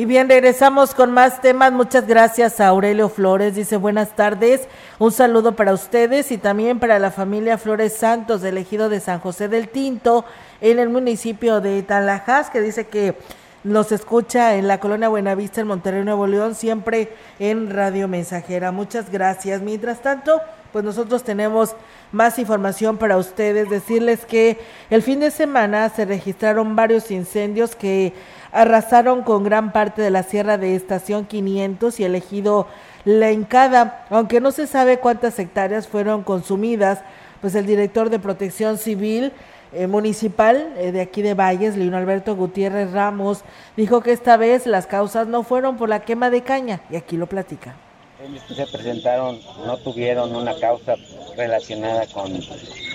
[0.00, 1.72] Y bien, regresamos con más temas.
[1.72, 3.54] Muchas gracias a Aurelio Flores.
[3.54, 4.62] Dice buenas tardes.
[4.98, 9.48] Un saludo para ustedes y también para la familia Flores Santos, elegido de San José
[9.48, 10.24] del Tinto,
[10.62, 13.14] en el municipio de Talajás, que dice que
[13.62, 18.72] nos escucha en la colonia Buenavista, en Monterrey, Nuevo León, siempre en Radio Mensajera.
[18.72, 19.60] Muchas gracias.
[19.60, 20.40] Mientras tanto,
[20.72, 21.76] pues nosotros tenemos
[22.10, 23.68] más información para ustedes.
[23.68, 24.58] Decirles que
[24.88, 28.14] el fin de semana se registraron varios incendios que
[28.52, 32.66] arrasaron con gran parte de la sierra de Estación 500 y elegido
[33.04, 37.00] La Encada, aunque no se sabe cuántas hectáreas fueron consumidas,
[37.40, 39.32] pues el director de Protección Civil
[39.72, 43.42] eh, Municipal eh, de aquí de Valles, León Alberto Gutiérrez Ramos,
[43.76, 47.16] dijo que esta vez las causas no fueron por la quema de caña, y aquí
[47.16, 47.76] lo platica.
[48.22, 50.96] Ellos que se presentaron no tuvieron una causa
[51.36, 52.32] relacionada con,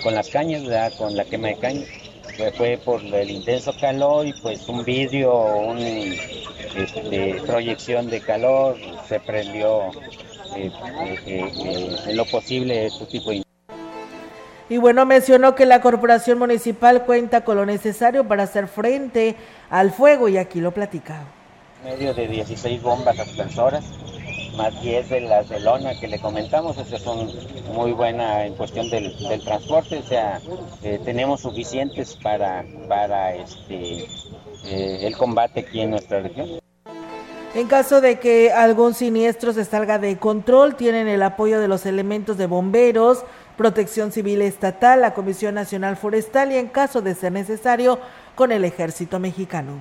[0.02, 1.56] con las cañas, con la quema de
[2.56, 8.76] fue por el intenso calor y pues un vídeo, una este, proyección de calor,
[9.08, 9.90] se prendió
[10.56, 10.70] eh,
[11.26, 13.42] eh, eh, en lo posible este tipo de
[14.68, 19.36] y bueno, mencionó que la corporación municipal cuenta con lo necesario para hacer frente
[19.70, 21.24] al fuego y aquí lo platicaba.
[21.84, 23.84] Medio de 16 bombas aspersoras
[24.56, 27.30] más 10 de las de lona que le comentamos, esas son
[27.72, 30.40] muy buenas en cuestión del, transporte, o sea,
[30.82, 34.06] eh, tenemos suficientes para, para este,
[34.64, 36.58] eh, el combate aquí en nuestra región.
[37.54, 41.86] En caso de que algún siniestro se salga de control, tienen el apoyo de los
[41.86, 43.24] elementos de bomberos,
[43.56, 47.98] protección civil estatal, la Comisión Nacional Forestal y en caso de ser necesario,
[48.34, 49.80] con el ejército mexicano.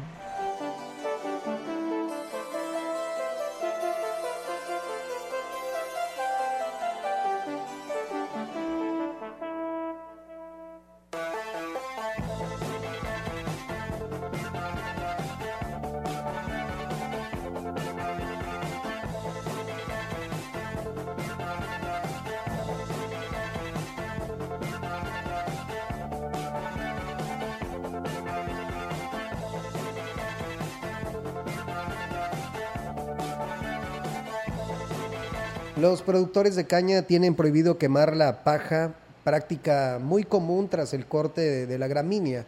[35.96, 41.66] Los productores de caña tienen prohibido quemar la paja, práctica muy común tras el corte
[41.66, 42.46] de, la gramínea,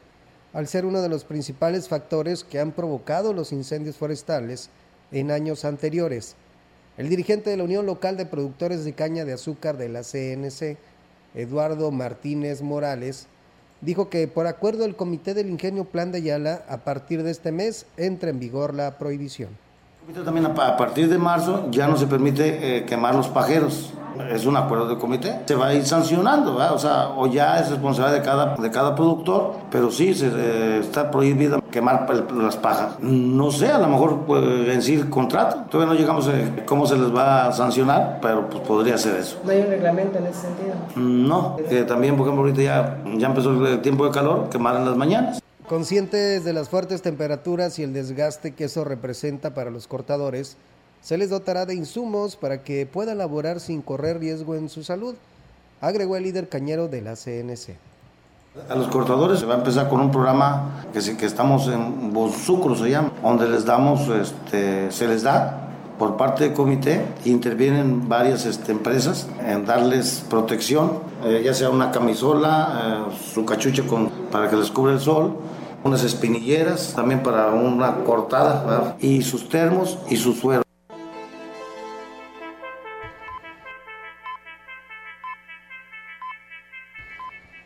[0.51, 4.69] al ser uno de los principales factores que han provocado los incendios forestales
[5.13, 6.35] en años anteriores.
[6.97, 10.75] El dirigente de la Unión Local de Productores de Caña de Azúcar de la CNC,
[11.33, 13.27] Eduardo Martínez Morales,
[13.79, 17.53] dijo que por acuerdo del Comité del Ingenio Plan de Ayala, a partir de este
[17.53, 19.66] mes entra en vigor la prohibición.
[20.13, 23.91] También a partir de marzo ya no se permite eh, quemar los pajeros.
[24.31, 25.41] Es un acuerdo del comité.
[25.45, 28.95] Se va a ir sancionando, o sea, o ya es responsabilidad de cada, de cada
[28.95, 32.97] productor, pero sí se, eh, está prohibido quemar las pajas.
[33.01, 35.65] No sé, a lo mejor puede en sí contrato.
[35.69, 39.37] Todavía no llegamos a cómo se les va a sancionar, pero pues podría ser eso.
[39.43, 40.73] ¿No hay un reglamento en ese sentido?
[40.95, 44.95] No, también, por ejemplo, ahorita ya, ya empezó el tiempo de calor, quemar en las
[44.95, 45.43] mañanas.
[45.67, 50.55] Conscientes de las fuertes temperaturas y el desgaste que eso representa para los cortadores,
[51.01, 55.15] se les dotará de insumos para que puedan laborar sin correr riesgo en su salud,
[55.81, 57.75] agregó el líder cañero de la CNC.
[58.69, 62.89] A los cortadores se va a empezar con un programa que, estamos en Bonsucro, se
[62.89, 65.67] llama, donde les damos, este, se les da
[65.99, 71.91] por parte del comité, intervienen varias este, empresas en darles protección, eh, ya sea una
[71.91, 75.35] camisola, eh, su cachucha con, para que les cubra el sol,
[75.83, 80.63] unas espinilleras también para una cortada y sus termos y su suero.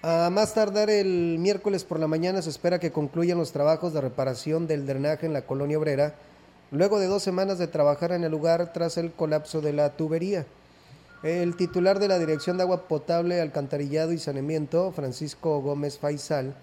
[0.04, 4.02] A más tardar el miércoles por la mañana se espera que concluyan los trabajos de
[4.02, 6.16] reparación del drenaje en la colonia obrera,
[6.72, 10.46] luego de dos semanas de trabajar en el lugar tras el colapso de la tubería.
[11.22, 16.56] El titular de la Dirección de Agua Potable, Alcantarillado y Saneamiento, Francisco Gómez Faisal,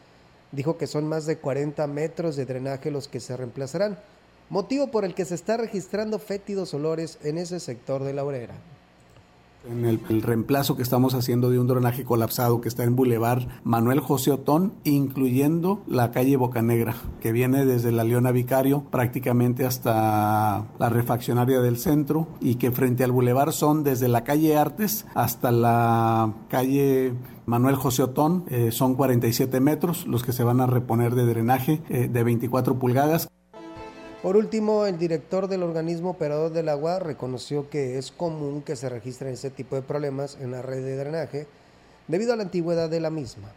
[0.52, 3.98] dijo que son más de 40 metros de drenaje los que se reemplazarán,
[4.48, 8.54] motivo por el que se está registrando fétidos olores en ese sector de la obrera.
[9.70, 14.00] En el, reemplazo que estamos haciendo de un drenaje colapsado que está en Boulevard Manuel
[14.00, 20.88] José Otón, incluyendo la calle Bocanegra, que viene desde la Leona Vicario prácticamente hasta la
[20.88, 26.32] refaccionaria del centro y que frente al Boulevard son desde la calle Artes hasta la
[26.48, 27.12] calle
[27.44, 31.82] Manuel José Otón, eh, son 47 metros los que se van a reponer de drenaje
[31.88, 33.28] eh, de 24 pulgadas.
[34.22, 38.88] Por último, el director del organismo operador del agua reconoció que es común que se
[38.88, 41.46] registren ese tipo de problemas en la red de drenaje
[42.08, 43.52] debido a la antigüedad de la misma.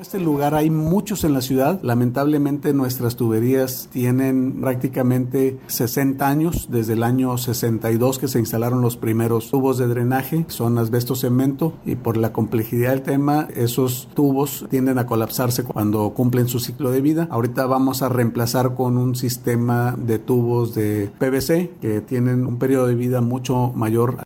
[0.00, 1.80] Este lugar hay muchos en la ciudad.
[1.82, 8.96] Lamentablemente nuestras tuberías tienen prácticamente 60 años, desde el año 62 que se instalaron los
[8.96, 14.66] primeros tubos de drenaje, son asbesto cemento y por la complejidad del tema esos tubos
[14.68, 17.28] tienden a colapsarse cuando cumplen su ciclo de vida.
[17.30, 22.88] Ahorita vamos a reemplazar con un sistema de tubos de PVC que tienen un periodo
[22.88, 24.23] de vida mucho mayor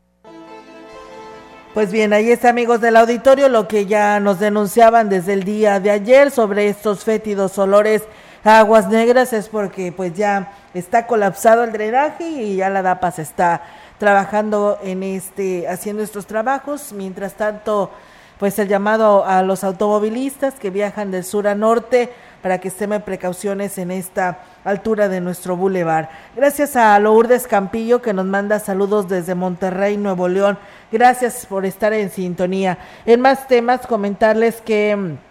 [1.78, 5.78] pues bien, ahí está amigos del auditorio lo que ya nos denunciaban desde el día
[5.78, 8.02] de ayer sobre estos fétidos olores
[8.42, 13.20] a aguas negras es porque pues ya está colapsado el drenaje y ya la DAPAS
[13.20, 13.62] está
[13.96, 17.92] trabajando en este haciendo estos trabajos, mientras tanto
[18.40, 22.12] pues el llamado a los automovilistas que viajan del sur a norte
[22.42, 26.08] para que estén precauciones en esta altura de nuestro bulevar.
[26.36, 30.58] Gracias a Lourdes Campillo que nos manda saludos desde Monterrey, Nuevo León.
[30.92, 32.78] Gracias por estar en sintonía.
[33.06, 35.28] En más temas, comentarles que mm,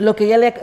[0.00, 0.54] lo que ya le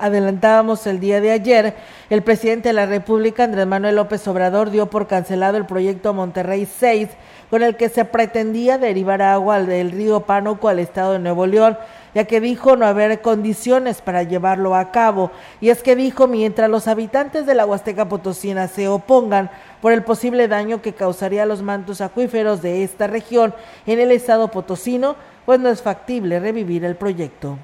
[0.00, 1.74] adelantábamos el día de ayer,
[2.10, 6.66] el presidente de la República, Andrés Manuel López Obrador, dio por cancelado el proyecto Monterrey
[6.66, 7.08] 6,
[7.50, 11.78] con el que se pretendía derivar agua del río Pánuco al estado de Nuevo León,
[12.14, 15.30] ya que dijo no haber condiciones para llevarlo a cabo.
[15.60, 20.02] Y es que dijo, mientras los habitantes de la Huasteca Potosina se opongan por el
[20.02, 23.54] posible daño que causaría a los mantos acuíferos de esta región
[23.86, 27.58] en el estado potosino, pues no es factible revivir el proyecto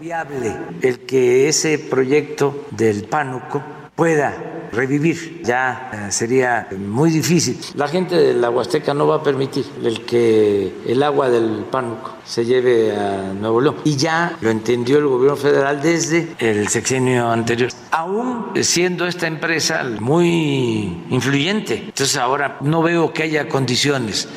[0.00, 3.62] viable el que ese proyecto del Pánuco
[3.94, 4.34] pueda
[4.72, 5.42] revivir.
[5.44, 7.58] Ya eh, sería muy difícil.
[7.74, 12.16] La gente de la Huasteca no va a permitir el que el agua del Pánuco
[12.24, 13.76] se lleve a Nuevo León.
[13.84, 17.70] Y ya lo entendió el gobierno federal desde el sexenio anterior.
[17.90, 21.76] Aún siendo esta empresa muy influyente.
[21.86, 24.28] Entonces ahora no veo que haya condiciones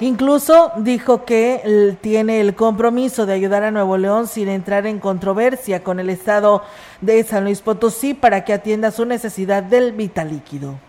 [0.00, 5.82] Incluso dijo que tiene el compromiso de ayudar a Nuevo León sin entrar en controversia
[5.82, 6.62] con el Estado
[7.00, 10.87] de San Luis Potosí para que atienda su necesidad del vital líquido.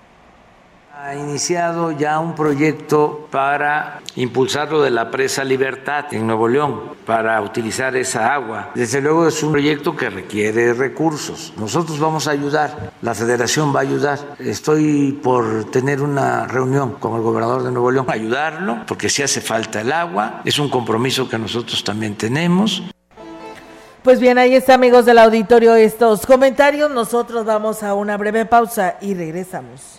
[1.01, 6.81] Ha iniciado ya un proyecto para impulsar lo de la presa Libertad en Nuevo León,
[7.05, 8.71] para utilizar esa agua.
[8.75, 11.53] Desde luego es un proyecto que requiere recursos.
[11.55, 14.19] Nosotros vamos a ayudar, la federación va a ayudar.
[14.39, 19.39] Estoy por tener una reunión con el gobernador de Nuevo León, ayudarlo, porque si hace
[19.39, 22.83] falta el agua, es un compromiso que nosotros también tenemos.
[24.03, 26.91] Pues bien, ahí está amigos del auditorio estos comentarios.
[26.91, 29.98] Nosotros vamos a una breve pausa y regresamos.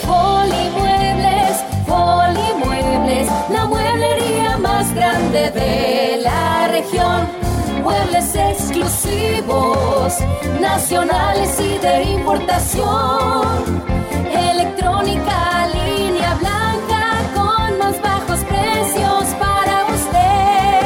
[0.07, 7.48] Polimuebles, Polimuebles, la mueblería más grande de la región
[7.89, 10.13] muebles exclusivos,
[10.59, 13.83] nacionales y de importación.
[14.31, 20.81] Electrónica, línea blanca con más bajos precios para usted.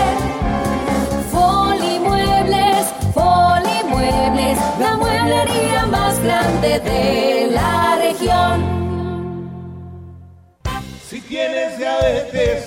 [1.32, 8.56] Folimuebles, Folimuebles, la mueblería más grande de la región.
[11.10, 12.66] Si tienes diabetes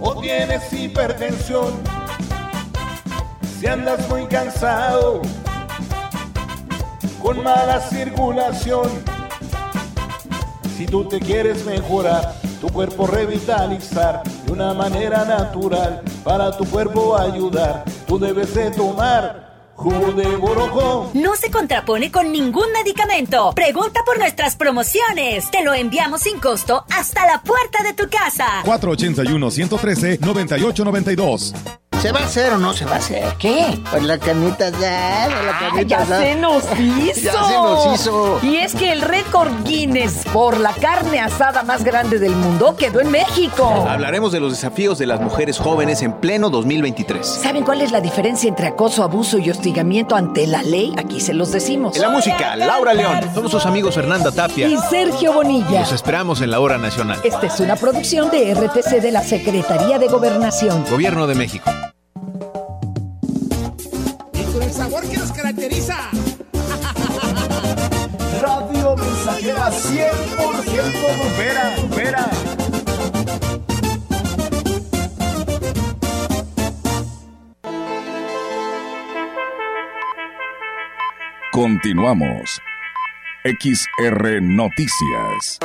[0.00, 1.95] o tienes hipertensión,
[3.58, 5.22] si andas muy cansado,
[7.22, 8.88] con mala circulación,
[10.76, 17.16] si tú te quieres mejorar, tu cuerpo revitalizar de una manera natural, para tu cuerpo
[17.16, 19.46] ayudar, tú debes de tomar
[19.76, 21.10] Jugo de borojó.
[21.12, 23.52] No se contrapone con ningún medicamento.
[23.54, 25.50] Pregunta por nuestras promociones.
[25.50, 28.62] Te lo enviamos sin costo hasta la puerta de tu casa.
[28.64, 31.52] 481-113-9892.
[32.06, 33.34] ¿Se va a hacer o no se va a hacer?
[33.36, 33.80] ¿Qué?
[33.90, 37.20] Pues la carnita ya, la carnita ya se nos hizo.
[37.20, 38.38] Ya se nos hizo.
[38.44, 43.00] Y es que el récord Guinness por la carne asada más grande del mundo quedó
[43.00, 43.64] en México.
[43.88, 47.26] Hablaremos de los desafíos de las mujeres jóvenes en pleno 2023.
[47.26, 50.94] ¿Saben cuál es la diferencia entre acoso, abuso y hostigamiento ante la ley?
[50.96, 51.96] Aquí se los decimos.
[51.96, 53.18] En la música, Laura León.
[53.34, 54.68] Somos sus amigos Fernanda Tapia.
[54.68, 55.80] Y Sergio Bonilla.
[55.80, 57.18] Los esperamos en la hora nacional.
[57.24, 60.84] Esta es una producción de RTC de la Secretaría de Gobernación.
[60.88, 61.68] Gobierno de México.
[64.76, 65.96] Sabor que nos caracteriza.
[68.42, 70.06] Radio Mensajera 100%
[71.22, 72.30] Supera, supera.
[81.52, 82.60] Continuamos.
[83.44, 85.58] XR Noticias.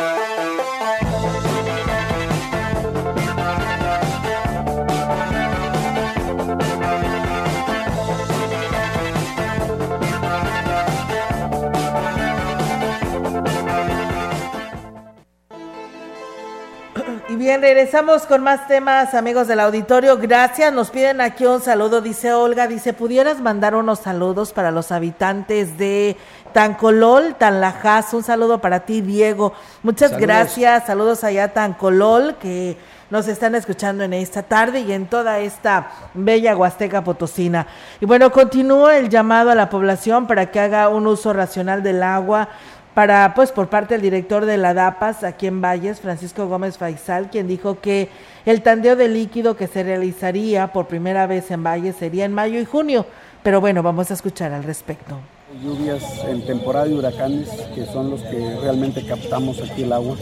[17.35, 20.17] Bien, regresamos con más temas, amigos del auditorio.
[20.17, 20.73] Gracias.
[20.73, 22.67] Nos piden aquí un saludo, dice Olga.
[22.67, 26.17] Dice, ¿pudieras mandar unos saludos para los habitantes de
[26.53, 28.13] Tancolol, Tanlajas?
[28.13, 29.53] Un saludo para ti, Diego.
[29.83, 30.27] Muchas Saludos.
[30.27, 30.85] gracias.
[30.87, 32.77] Saludos allá a Tancolol, que
[33.11, 37.67] nos están escuchando en esta tarde y en toda esta bella Huasteca Potosina.
[37.99, 42.03] Y bueno, continúa el llamado a la población para que haga un uso racional del
[42.03, 42.49] agua
[42.93, 47.29] para pues por parte del director de la DAPAS aquí en Valles, Francisco Gómez Faisal,
[47.29, 48.09] quien dijo que
[48.45, 52.59] el tandeo de líquido que se realizaría por primera vez en Valles sería en mayo
[52.59, 53.05] y junio.
[53.43, 55.17] Pero bueno, vamos a escuchar al respecto.
[55.63, 60.15] Lluvias en temporada de huracanes, que son los que realmente captamos aquí el agua,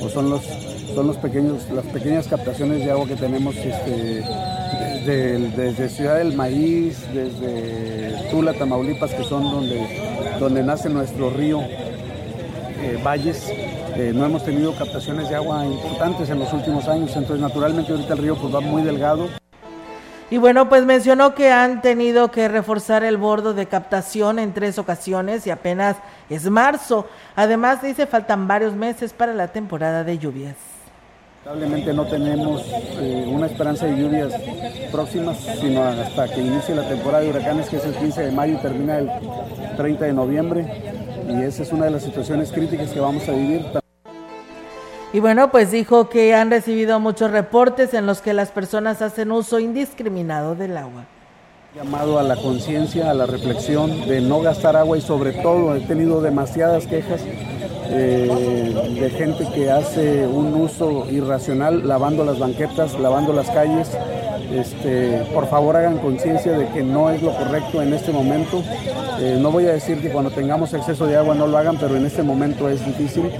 [0.00, 0.42] o son los,
[0.94, 4.22] son los pequeños, las pequeñas captaciones de agua que tenemos este,
[5.04, 11.62] desde, desde Ciudad del Maíz, desde Tula, Tamaulipas, que son donde, donde nace nuestro río
[12.78, 13.48] eh, Valles.
[13.48, 18.14] Eh, no hemos tenido captaciones de agua importantes en los últimos años, entonces naturalmente ahorita
[18.14, 19.28] el río pues, va muy delgado.
[20.28, 24.76] Y bueno, pues mencionó que han tenido que reforzar el bordo de captación en tres
[24.78, 25.96] ocasiones y apenas
[26.28, 27.06] es marzo.
[27.36, 30.75] Además, dice, faltan varios meses para la temporada de lluvias.
[31.46, 32.64] Lamentablemente no tenemos
[32.98, 34.32] eh, una esperanza de lluvias
[34.90, 38.54] próximas, sino hasta que inicie la temporada de huracanes, que es el 15 de mayo
[38.54, 39.08] y termina el
[39.76, 40.66] 30 de noviembre.
[41.28, 43.64] Y esa es una de las situaciones críticas que vamos a vivir.
[45.12, 49.30] Y bueno, pues dijo que han recibido muchos reportes en los que las personas hacen
[49.30, 51.06] uso indiscriminado del agua.
[51.76, 55.80] Llamado a la conciencia, a la reflexión de no gastar agua y sobre todo he
[55.80, 57.20] tenido demasiadas quejas
[57.90, 63.90] eh, de gente que hace un uso irracional lavando las banquetas, lavando las calles.
[64.50, 68.62] Este, por favor hagan conciencia de que no es lo correcto en este momento.
[69.20, 71.94] Eh, no voy a decir que cuando tengamos exceso de agua no lo hagan, pero
[71.94, 73.30] en este momento es difícil.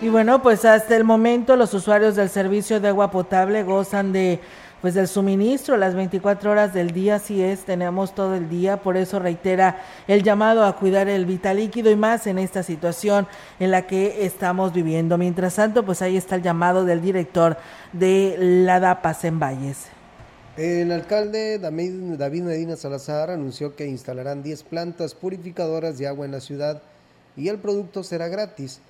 [0.00, 4.40] Y bueno, pues hasta el momento los usuarios del servicio de agua potable gozan de
[4.82, 8.96] pues del suministro las 24 horas del día, así es, tenemos todo el día, por
[8.96, 13.26] eso reitera el llamado a cuidar el vital líquido y más en esta situación
[13.58, 15.16] en la que estamos viviendo.
[15.18, 17.56] Mientras tanto, pues ahí está el llamado del director
[17.92, 19.86] de la DAPAS en Valles.
[20.56, 26.40] El alcalde David Medina Salazar anunció que instalarán 10 plantas purificadoras de agua en la
[26.40, 26.82] ciudad
[27.36, 28.80] y el producto será gratis.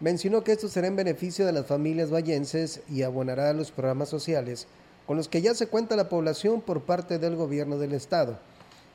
[0.00, 4.08] Mencionó que esto será en beneficio de las familias vallenses y abonará a los programas
[4.08, 4.66] sociales
[5.06, 8.38] con los que ya se cuenta la población por parte del gobierno del estado.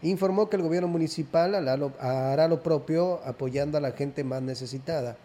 [0.01, 5.17] Informó que el gobierno municipal hará lo, propio apoyando a la gente más necesitada,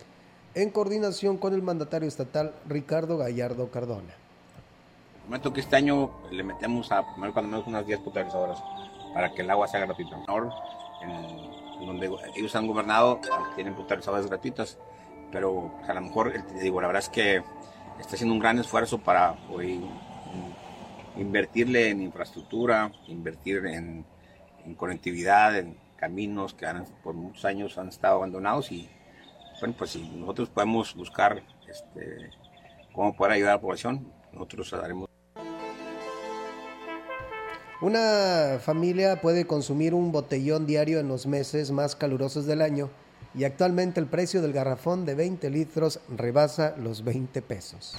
[0.55, 4.14] en coordinación con el mandatario estatal Ricardo Gallardo Cardona.
[5.24, 8.62] Comento que este año le metemos a poner cuando menos unas 10 potabilizadoras
[9.14, 10.16] para que el agua sea gratuita.
[11.03, 13.20] En, donde ellos han gobernado,
[13.57, 14.78] tienen potabilizadoras gratuitas,
[15.30, 17.43] pero a lo mejor, digo, la verdad es que
[18.01, 19.85] está haciendo un gran esfuerzo para hoy,
[21.17, 24.05] invertirle en infraestructura, invertir en,
[24.65, 28.89] en conectividad, en caminos que han, por muchos años han estado abandonados y
[29.61, 32.31] bueno, pues si nosotros podemos buscar este,
[32.93, 35.09] cómo poder ayudar a la población, nosotros haremos.
[37.81, 42.91] Una familia puede consumir un botellón diario en los meses más calurosos del año
[43.35, 47.97] y actualmente el precio del garrafón de 20 litros rebasa los 20 pesos.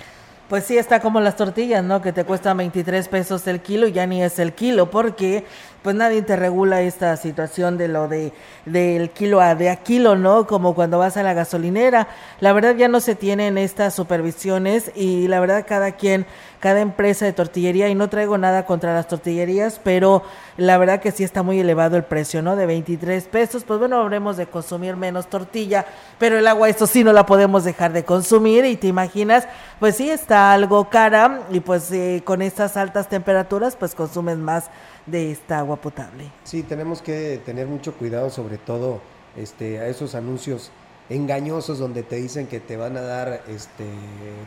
[0.50, 2.04] Pues sí, está como las tortillas, ¿no?
[2.04, 5.44] Que te cuestan 23 pesos el kilo y ya ni es el kilo, porque
[5.86, 8.34] pues nadie te regula esta situación de lo de
[8.66, 10.48] del kilo a de a kilo, ¿no?
[10.48, 12.08] Como cuando vas a la gasolinera.
[12.40, 16.26] La verdad ya no se tienen estas supervisiones y la verdad cada quien,
[16.60, 20.24] cada empresa de tortillería, y no traigo nada contra las tortillerías, pero
[20.58, 22.56] la verdad que sí está muy elevado el precio, ¿no?
[22.56, 25.86] De 23 pesos, pues bueno, habremos de consumir menos tortilla,
[26.18, 29.48] pero el agua, eso sí, no la podemos dejar de consumir y te imaginas,
[29.80, 34.72] pues sí, está algo cara y pues eh, con estas altas temperaturas, pues consumes más
[35.06, 36.32] de esta agua potable.
[36.44, 39.02] Sí, tenemos que tener mucho cuidado, sobre todo
[39.38, 40.72] este, a esos anuncios
[41.10, 43.84] engañosos donde te dicen que te van a dar, este,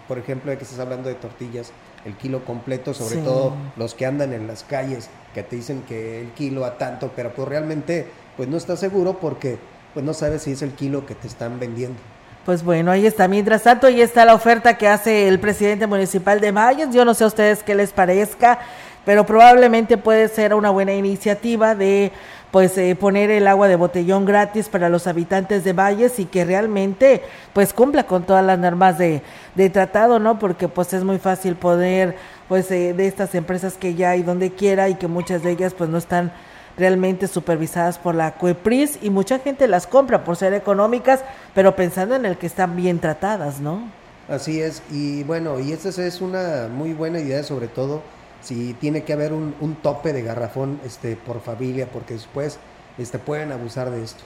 [0.09, 1.71] por ejemplo, de que estás hablando de tortillas,
[2.05, 3.21] el kilo completo, sobre Sí.
[3.23, 7.13] todo los que andan en las calles, que te dicen que el kilo a tanto,
[7.15, 8.07] pero pues realmente
[8.37, 9.59] pues no estás seguro porque
[9.95, 11.99] pues no sabes si es el kilo que te están vendiendo.
[12.45, 13.29] Pues bueno, ahí está.
[13.29, 16.95] Mientras tanto, ahí está la oferta que hace el presidente municipal de Mayas.
[16.95, 18.61] Yo no sé a ustedes qué les parezca,
[19.05, 22.12] pero probablemente puede ser una buena iniciativa de
[22.51, 26.44] pues eh, poner el agua de botellón gratis para los habitantes de Valles y que
[26.44, 27.22] realmente
[27.53, 29.22] pues cumpla con todas las normas de,
[29.55, 30.38] de tratado, ¿no?
[30.38, 32.16] Porque pues es muy fácil poder
[32.49, 35.74] pues eh, de estas empresas que ya hay donde quiera y que muchas de ellas
[35.74, 36.32] pues no están
[36.78, 41.20] realmente supervisadas por la COEPRIS y mucha gente las compra por ser económicas,
[41.55, 43.82] pero pensando en el que están bien tratadas, ¿no?
[44.28, 48.03] Así es, y bueno, y esta es una muy buena idea, sobre todo
[48.49, 52.59] si tiene que haber un, un tope de garrafón este, por familia, porque después
[52.96, 54.24] este, pueden abusar de esto.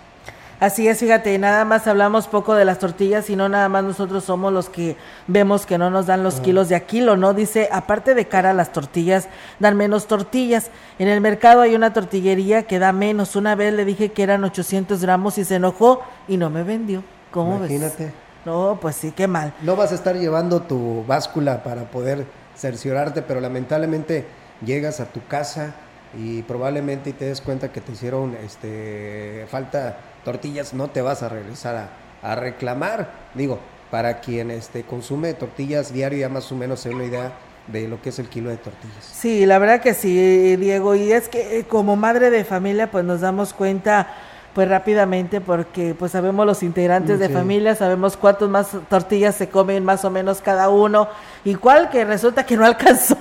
[0.61, 4.23] Así es, fíjate, nada más hablamos poco de las tortillas y no nada más nosotros
[4.23, 4.97] somos los que
[5.27, 7.35] vemos que no nos dan los kilos de a kilo, ¿no?
[7.35, 9.27] Dice, aparte de cara a las tortillas,
[9.59, 10.71] dan menos tortillas.
[11.01, 13.35] En el mercado hay una tortillería que da menos.
[13.35, 17.03] Una vez le dije que eran 800 gramos y se enojó y no me vendió.
[17.33, 18.05] ¿Cómo Imagínate.
[18.05, 18.15] ves?
[18.45, 19.53] No, pues sí, qué mal.
[19.63, 22.25] No vas a estar llevando tu báscula para poder
[22.63, 24.25] cerciorarte, pero lamentablemente
[24.65, 25.75] llegas a tu casa
[26.17, 31.29] y probablemente te des cuenta que te hicieron este falta tortillas, no te vas a
[31.29, 31.89] regresar a,
[32.23, 33.11] a reclamar.
[33.35, 33.59] Digo,
[33.91, 37.33] para quien este consume tortillas diario ya más o menos se una idea
[37.67, 39.05] de lo que es el kilo de tortillas.
[39.05, 40.95] Sí, la verdad que sí, Diego.
[40.95, 44.09] Y es que eh, como madre de familia, pues nos damos cuenta
[44.55, 49.85] pues rápidamente porque pues sabemos los integrantes de familia, sabemos cuántos más tortillas se comen
[49.85, 51.09] más o menos cada uno,
[51.45, 53.17] y cuál que resulta que no alcanzó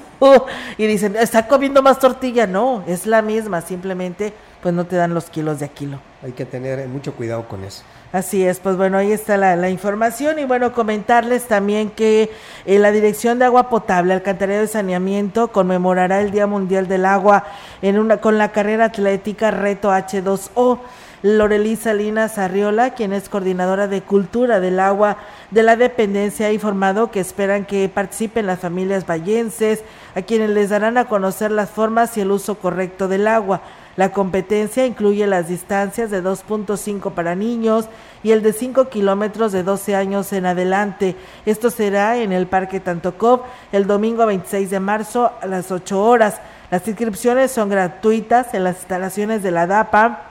[0.78, 5.14] y dicen, está comiendo más tortilla, no, es la misma, simplemente pues no te dan
[5.14, 6.00] los kilos de a kilo.
[6.24, 7.84] Hay que tener mucho cuidado con eso.
[8.14, 12.30] Así es, pues bueno, ahí está la, la información y bueno, comentarles también que
[12.66, 17.46] eh, la Dirección de Agua Potable, Alcantarillado y Saneamiento conmemorará el Día Mundial del Agua
[17.82, 20.80] en una, con la carrera atlética Reto H2O.
[21.24, 25.18] Lorelí Salinas Arriola, quien es coordinadora de Cultura del Agua
[25.52, 29.84] de la dependencia, ha informado que esperan que participen las familias vallenses,
[30.16, 33.62] a quienes les darán a conocer las formas y el uso correcto del agua.
[33.98, 37.86] La competencia incluye las distancias de 2.5 para niños
[38.24, 41.16] y el de 5 kilómetros de 12 años en adelante.
[41.46, 46.42] Esto será en el Parque Tantocop el domingo 26 de marzo a las 8 horas.
[46.72, 50.31] Las inscripciones son gratuitas en las instalaciones de la DAPA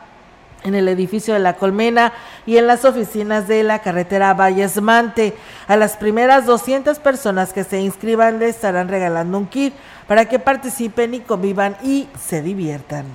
[0.65, 2.13] en el edificio de la Colmena
[2.47, 5.35] y en las oficinas de la carretera Valles Mante.
[5.69, 9.75] A las primeras 200 personas que se inscriban les estarán regalando un kit
[10.07, 13.07] para que participen y convivan y se diviertan.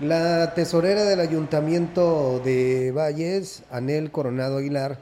[0.00, 4.98] La tesorera del Ayuntamiento de Valles, Anel Coronado Aguilar,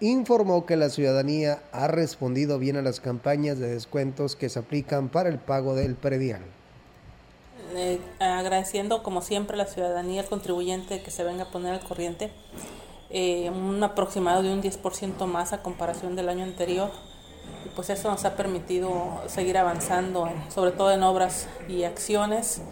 [0.00, 5.08] informó que la ciudadanía ha respondido bien a las campañas de descuentos que se aplican
[5.08, 6.42] para el pago del predial.
[7.74, 11.80] Eh, agradeciendo como siempre a la ciudadanía, al contribuyente que se venga a poner al
[11.80, 12.30] corriente,
[13.10, 16.90] eh, un aproximado de un 10% más a comparación del año anterior.
[17.64, 22.62] Y pues eso nos ha permitido seguir avanzando, sobre todo en obras y acciones.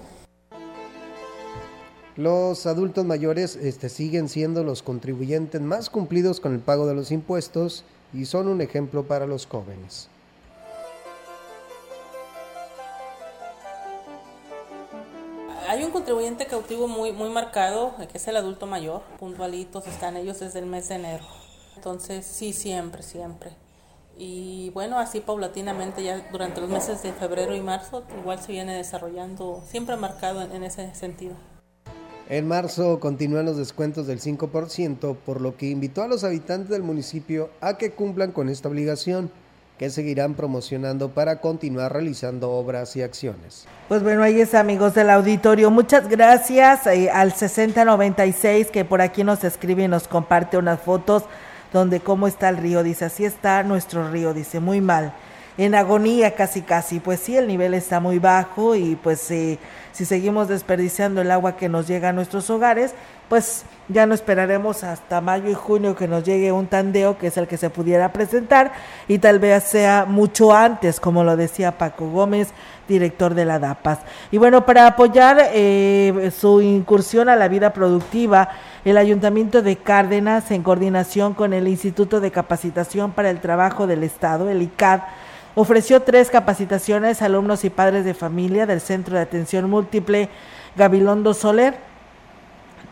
[2.16, 7.10] Los adultos mayores este, siguen siendo los contribuyentes más cumplidos con el pago de los
[7.10, 7.84] impuestos
[8.14, 10.08] y son un ejemplo para los jóvenes.
[15.68, 20.38] Hay un contribuyente cautivo muy, muy marcado, que es el adulto mayor, puntualitos están ellos
[20.38, 21.24] desde el mes de enero.
[21.74, 23.50] Entonces, sí, siempre, siempre.
[24.16, 28.76] Y bueno, así paulatinamente ya durante los meses de febrero y marzo igual se viene
[28.76, 31.34] desarrollando, siempre marcado en, en ese sentido.
[32.28, 36.84] En marzo continúan los descuentos del 5%, por lo que invitó a los habitantes del
[36.84, 39.32] municipio a que cumplan con esta obligación,
[39.78, 43.66] que seguirán promocionando para continuar realizando obras y acciones.
[43.88, 45.70] Pues bueno, ahí es amigos del auditorio.
[45.70, 51.24] Muchas gracias eh, al 6096 que por aquí nos escribe y nos comparte unas fotos
[51.72, 52.82] donde cómo está el río.
[52.82, 55.12] Dice, así está nuestro río, dice, muy mal.
[55.58, 57.00] En agonía casi casi.
[57.00, 59.58] Pues sí, el nivel está muy bajo y pues eh,
[59.92, 62.94] si seguimos desperdiciando el agua que nos llega a nuestros hogares,
[63.28, 67.36] pues ya no esperaremos hasta mayo y junio que nos llegue un tandeo que es
[67.36, 68.72] el que se pudiera presentar
[69.08, 72.48] y tal vez sea mucho antes, como lo decía Paco Gómez,
[72.88, 74.00] director de la DAPAS.
[74.30, 78.50] Y bueno, para apoyar eh, su incursión a la vida productiva,
[78.84, 84.04] el Ayuntamiento de Cárdenas, en coordinación con el Instituto de Capacitación para el Trabajo del
[84.04, 85.00] Estado, el ICAD,
[85.56, 90.28] ofreció tres capacitaciones a alumnos y padres de familia del Centro de Atención Múltiple
[90.76, 91.78] Gabilondo Soler,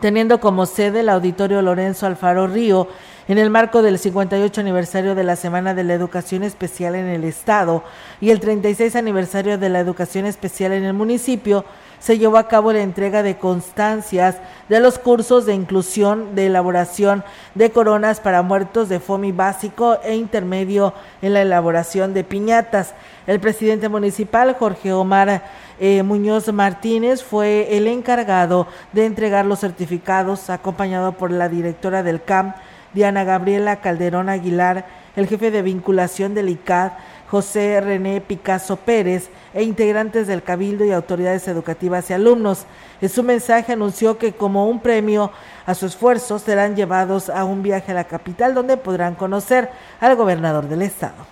[0.01, 2.87] teniendo como sede el Auditorio Lorenzo Alfaro Río,
[3.27, 7.23] en el marco del 58 aniversario de la Semana de la Educación Especial en el
[7.23, 7.83] Estado
[8.19, 11.65] y el 36 aniversario de la Educación Especial en el municipio,
[11.99, 14.37] se llevó a cabo la entrega de constancias
[14.69, 17.23] de los cursos de inclusión de elaboración
[17.53, 22.93] de coronas para muertos de FOMI básico e intermedio en la elaboración de piñatas.
[23.27, 25.43] El presidente municipal, Jorge Omar
[25.79, 32.23] eh, Muñoz Martínez, fue el encargado de entregar los certificados, acompañado por la directora del
[32.23, 32.53] CAM,
[32.93, 34.85] Diana Gabriela Calderón Aguilar,
[35.15, 36.93] el jefe de vinculación del ICAD,
[37.29, 42.65] José René Picasso Pérez e integrantes del Cabildo y autoridades educativas y alumnos.
[43.01, 45.31] En su mensaje anunció que como un premio
[45.65, 49.69] a su esfuerzo serán llevados a un viaje a la capital donde podrán conocer
[49.99, 51.25] al gobernador del estado.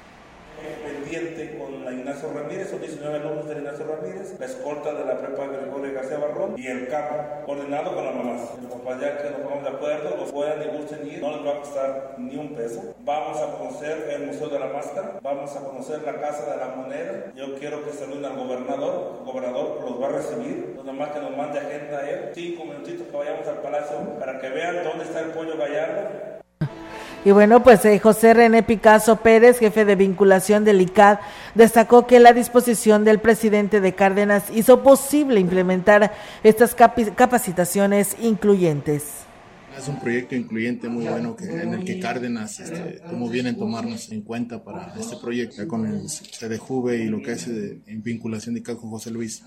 [0.83, 3.92] Pendiente con Ignacio Ramírez, 19 alumnos Ignacio Ramírez
[6.63, 8.51] y el CAP, coordinado con la mamás.
[8.61, 11.45] El papá ya que nos pongamos de acuerdo, los puedan y gusten ir, no les
[11.45, 12.95] va a costar ni un peso.
[13.03, 16.67] Vamos a conocer el Museo de la Máscara, vamos a conocer la Casa de la
[16.67, 17.33] Moneda.
[17.35, 21.19] Yo quiero que saluden al gobernador, el gobernador los va a recibir, los demás que
[21.19, 22.31] nos mande agenda a él.
[22.33, 26.32] Cinco minutitos que vayamos al palacio para que vean dónde está el pollo gallardo,
[27.25, 31.19] y bueno, pues eh, José René Picasso Pérez, jefe de vinculación del ICAD,
[31.55, 39.23] destacó que la disposición del presidente de Cárdenas hizo posible implementar estas capacitaciones incluyentes.
[39.77, 43.57] Es un proyecto incluyente muy bueno que, en el que Cárdenas este, tomó bien en
[43.57, 48.03] tomarnos en cuenta para este proyecto, con el CDJV y lo que es eh, en
[48.03, 49.43] vinculación de con José Luis.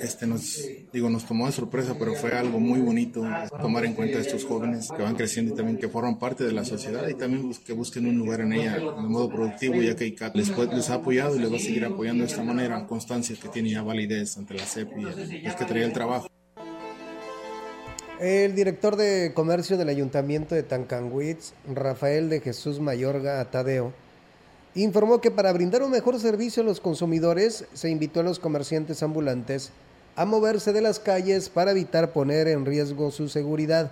[0.00, 0.58] Este nos,
[0.92, 3.26] digo, nos tomó de sorpresa, pero fue algo muy bonito
[3.60, 6.52] tomar en cuenta a estos jóvenes que van creciendo y también que forman parte de
[6.52, 10.06] la sociedad y también que busquen un lugar en ella de modo productivo, ya que
[10.06, 13.36] ICAT les, les ha apoyado y les va a seguir apoyando de esta manera, constancia
[13.40, 16.28] que tiene ya validez ante la CEP y es que traía el trabajo.
[18.20, 23.94] El director de comercio del ayuntamiento de Tancanwitz, Rafael de Jesús Mayorga Atadeo,
[24.74, 29.02] informó que para brindar un mejor servicio a los consumidores se invitó a los comerciantes
[29.02, 29.70] ambulantes
[30.16, 33.90] a moverse de las calles para evitar poner en riesgo su seguridad.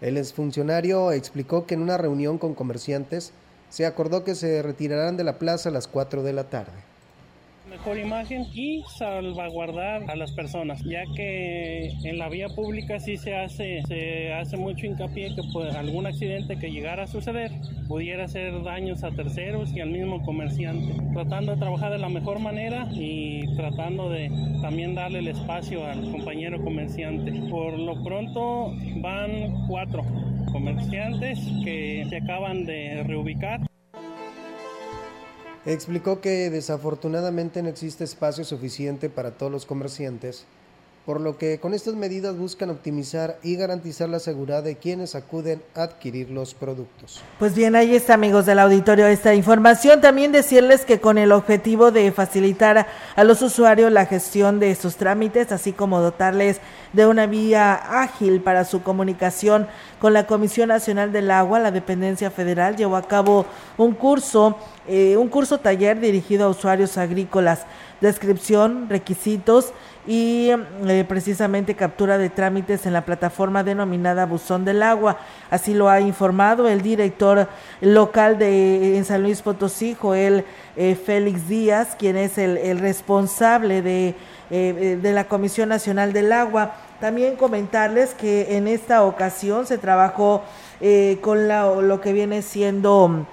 [0.00, 3.30] El exfuncionario explicó que en una reunión con comerciantes
[3.70, 6.85] se acordó que se retirarán de la plaza a las 4 de la tarde
[7.76, 13.36] mejor imagen y salvaguardar a las personas, ya que en la vía pública sí se
[13.36, 17.50] hace, se hace mucho hincapié que pues, algún accidente que llegara a suceder
[17.86, 22.38] pudiera hacer daños a terceros y al mismo comerciante, tratando de trabajar de la mejor
[22.38, 24.30] manera y tratando de
[24.62, 27.32] también darle el espacio al compañero comerciante.
[27.50, 28.72] Por lo pronto
[29.02, 30.02] van cuatro
[30.50, 33.60] comerciantes que se acaban de reubicar.
[35.66, 40.44] Explicó que desafortunadamente no existe espacio suficiente para todos los comerciantes,
[41.04, 45.60] por lo que con estas medidas buscan optimizar y garantizar la seguridad de quienes acuden
[45.74, 47.20] a adquirir los productos.
[47.40, 50.00] Pues bien, ahí está amigos del auditorio esta información.
[50.00, 52.86] También decirles que con el objetivo de facilitar
[53.16, 56.60] a los usuarios la gestión de sus trámites, así como dotarles
[56.96, 59.68] de una vía ágil para su comunicación
[60.00, 64.56] con la Comisión Nacional del Agua, la dependencia federal llevó a cabo un curso
[64.88, 67.66] eh, un curso taller dirigido a usuarios agrícolas,
[68.00, 69.72] descripción, requisitos
[70.06, 75.18] y eh, precisamente captura de trámites en la plataforma denominada Buzón del Agua.
[75.50, 77.48] Así lo ha informado el director
[77.80, 80.44] local de en San Luis Potosí, Joel
[80.76, 84.14] eh, Félix Díaz, quien es el, responsable de,
[84.50, 86.76] de la Comisión Nacional del Agua.
[87.00, 90.42] También comentarles que en esta ocasión se trabajó
[91.20, 93.26] con lo que viene siendo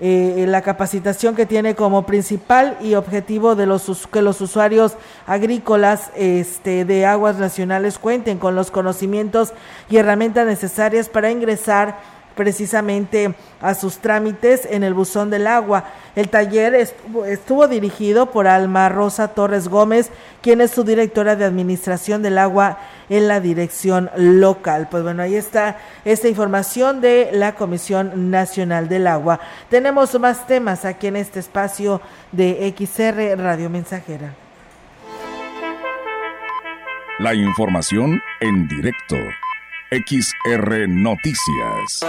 [0.00, 4.94] eh, la capacitación que tiene como principal y objetivo de los que los usuarios
[5.24, 9.52] agrícolas este, de aguas nacionales cuenten con los conocimientos
[9.88, 12.00] y herramientas necesarias para ingresar
[12.34, 15.84] precisamente a sus trámites en el buzón del agua.
[16.16, 20.10] El taller estuvo, dirigido por Alma Rosa Torres Gómez,
[20.42, 22.78] quien es su directora de Administración del Agua
[23.08, 24.88] en la dirección local.
[24.90, 29.40] Pues bueno, ahí está esta información de la Comisión Nacional del Agua.
[29.70, 32.00] Tenemos más temas aquí en este espacio
[32.32, 34.34] de XR Radio Mensajera.
[37.18, 39.16] La información en directo.
[39.94, 42.00] XR Noticias.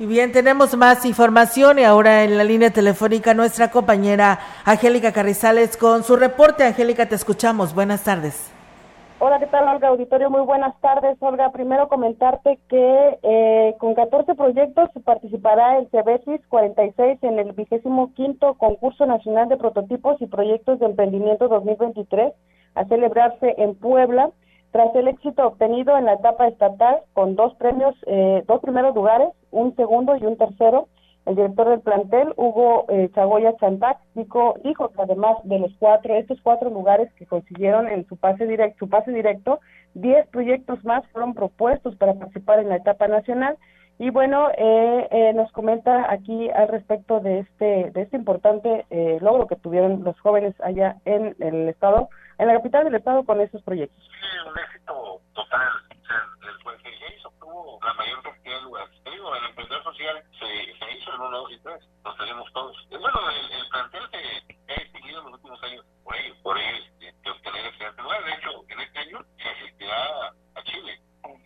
[0.00, 5.76] Y bien, tenemos más información y ahora en la línea telefónica nuestra compañera Angélica Carrizales
[5.76, 6.64] con su reporte.
[6.64, 7.72] Angélica, te escuchamos.
[7.72, 8.52] Buenas tardes.
[9.24, 10.30] Hola, ¿qué tal, Olga Auditorio?
[10.30, 11.52] Muy buenas tardes, Olga.
[11.52, 18.54] Primero comentarte que eh, con 14 proyectos participará el CEBESIS 46 en el vigésimo quinto
[18.54, 22.32] concurso nacional de prototipos y proyectos de emprendimiento 2023
[22.74, 24.30] a celebrarse en Puebla.
[24.72, 29.28] Tras el éxito obtenido en la etapa estatal con dos premios, eh, dos primeros lugares,
[29.52, 30.88] un segundo y un tercero,
[31.24, 36.40] el director del plantel, Hugo eh, Chagoya Chantac, dijo, que además de los cuatro, estos
[36.42, 39.60] cuatro lugares que consiguieron en su pase directo, su pase directo,
[39.94, 43.56] diez proyectos más fueron propuestos para participar en la etapa nacional.
[43.98, 49.18] Y bueno, eh, eh, nos comenta aquí al respecto de este, de este importante eh,
[49.20, 52.08] logro que tuvieron los jóvenes allá en el estado,
[52.38, 54.02] en la capital del estado con estos proyectos.
[54.02, 55.68] Sí, un éxito total.
[55.88, 56.16] O sea,
[56.72, 58.22] el, que hizo obtuvo la mayor
[59.32, 61.88] equipo del emprendedor social se, se hizo el 1, 2 y 3.
[62.04, 62.76] Nos tenemos todos.
[62.90, 67.12] Bueno, el, plantel se, ha distinguido en los últimos años por ellos, por ellos de,
[67.12, 68.24] de obtener este lugar.
[68.24, 71.00] De hecho, en este año se asistirá a Chile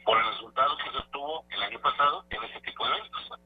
[0.05, 3.46] por el resultado que se obtuvo el año pasado en ese tipo de eventos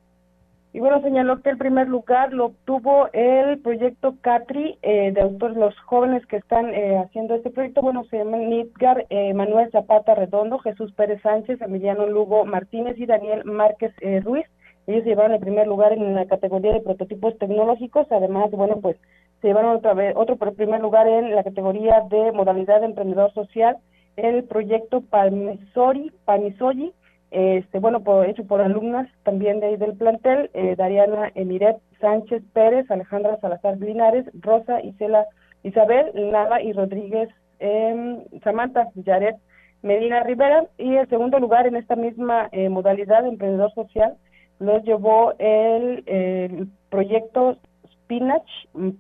[0.79, 5.77] bueno, señaló que el primer lugar lo obtuvo el proyecto CATRI eh, de autores, los
[5.81, 10.61] jóvenes que están eh, haciendo este proyecto, bueno, se llaman Nidgar, eh, Manuel Zapata Redondo,
[10.61, 13.93] Jesús Pérez Sánchez, Emiliano Lugo Martínez y Daniel Márquez
[14.23, 14.47] Ruiz.
[14.87, 18.97] Ellos llevaron el primer lugar en la categoría de prototipos tecnológicos, además, bueno, pues
[19.41, 23.77] se llevaron otra vez, otro primer lugar en la categoría de modalidad de emprendedor social,
[24.17, 26.93] el proyecto Palmisori, Palmisori,
[27.31, 32.43] este, bueno, por, hecho por alumnas también de ahí del plantel, eh, Dariana Emiret Sánchez
[32.53, 35.27] Pérez, Alejandra Salazar Linares, Rosa Isela
[35.63, 37.29] Isabel Nava y Rodríguez
[37.61, 39.37] eh, Samantha Yaret
[39.83, 44.15] Medina Rivera, y el segundo lugar en esta misma eh, modalidad de emprendedor social
[44.59, 47.57] los llevó el, proyecto
[47.91, 48.47] Spinach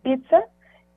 [0.02, 0.44] Pizza,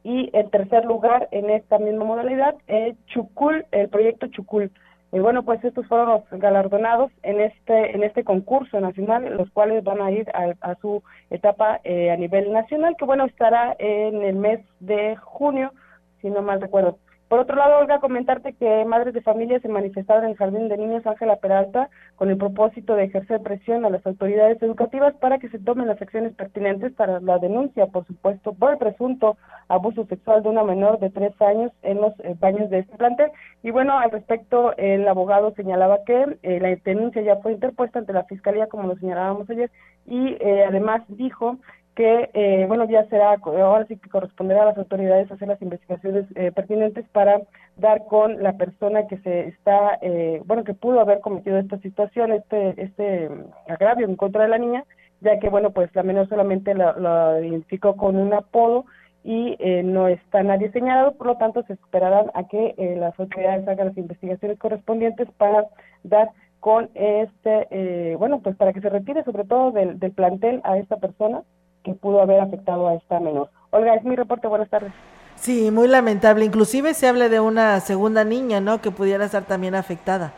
[0.03, 4.71] y en tercer lugar en esta misma modalidad el Chucul, el proyecto Chucul.
[5.13, 9.83] Y bueno, pues estos fueron los galardonados en este en este concurso nacional, los cuales
[9.83, 14.35] van a ir a, su etapa eh, a nivel nacional, que bueno, estará en el
[14.35, 15.71] mes de junio,
[16.19, 16.97] si no mal recuerdo.
[17.33, 20.77] Por otro lado, Olga, comentarte que madres de familia se manifestaron en el Jardín de
[20.77, 25.49] Niños Ángela Peralta con el propósito de ejercer presión a las autoridades educativas para que
[25.49, 29.35] se tomen las acciones pertinentes para la denuncia, por supuesto, por el presunto
[29.67, 33.31] abuso sexual de una menor de tres años en los eh, baños de este plantel.
[33.63, 38.13] Y bueno, al respecto, el abogado señalaba que eh, la denuncia ya fue interpuesta ante
[38.13, 39.71] la Fiscalía, como lo señalábamos ayer,
[40.05, 41.57] y eh, además dijo
[41.95, 46.25] que, eh, bueno, ya será, ahora sí que corresponderá a las autoridades hacer las investigaciones
[46.35, 47.41] eh, pertinentes para
[47.77, 52.31] dar con la persona que se está, eh, bueno, que pudo haber cometido esta situación,
[52.31, 53.29] este, este
[53.67, 54.85] agravio en contra de la niña,
[55.21, 58.85] ya que, bueno, pues la menor solamente la, identificó con un apodo
[59.23, 63.87] y no está nadie señalado, por lo tanto se esperarán a que las autoridades hagan
[63.87, 65.65] las investigaciones correspondientes para
[66.03, 70.77] dar con este, bueno, pues para que se retire sobre todo del, del plantel a
[70.77, 71.43] esta persona
[71.83, 73.49] que pudo haber afectado a esta menor.
[73.71, 74.91] Olga, es mi reporte, buenas tardes.
[75.35, 76.45] Sí, muy lamentable.
[76.45, 78.81] Inclusive se habla de una segunda niña, ¿no?
[78.81, 80.33] Que pudiera estar también afectada.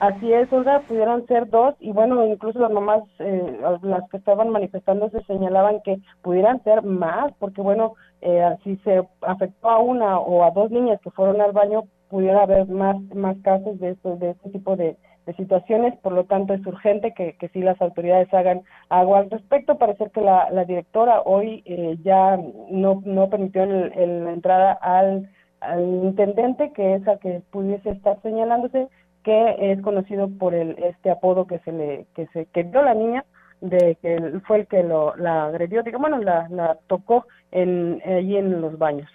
[0.00, 4.48] Así es, Olga, pudieron ser dos y bueno, incluso las mamás, eh, las que estaban
[4.48, 10.42] manifestándose señalaban que pudieran ser más, porque bueno, eh, si se afectó a una o
[10.42, 14.30] a dos niñas que fueron al baño, pudiera haber más, más casos de, esto, de
[14.30, 14.96] este tipo de,
[15.26, 19.30] de situaciones, por lo tanto es urgente que, que sí las autoridades hagan algo al
[19.30, 19.78] respecto.
[19.78, 22.38] Parece que la, la directora hoy eh, ya
[22.70, 28.20] no, no permitió el, la entrada al, al intendente, que es a que pudiese estar
[28.22, 28.88] señalándose,
[29.22, 32.94] que es conocido por el este apodo que se le que se que dio la
[32.94, 33.24] niña
[33.60, 38.36] de que fue el que lo la agredió, digamos, bueno, la, la tocó en allí
[38.36, 39.08] en los baños.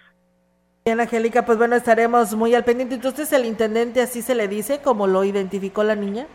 [0.88, 2.94] Bien, Angélica, pues bueno, estaremos muy al pendiente.
[2.94, 6.26] Entonces, ¿el intendente así se le dice, como lo identificó la niña?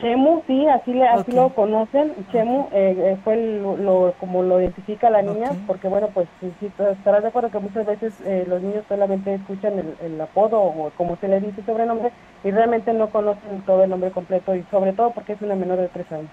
[0.00, 2.14] Chemu, sí, así, le, así lo conocen.
[2.30, 6.52] Chemu eh, eh, fue lo, como lo identifica la niña, porque bueno, pues sí,
[6.92, 11.16] estarás de acuerdo que muchas veces eh, los niños solamente escuchan el, apodo o como
[11.16, 12.12] se le dice sobrenombre
[12.44, 15.78] y realmente no conocen todo el nombre completo y sobre todo porque es una menor
[15.78, 16.30] de tres años.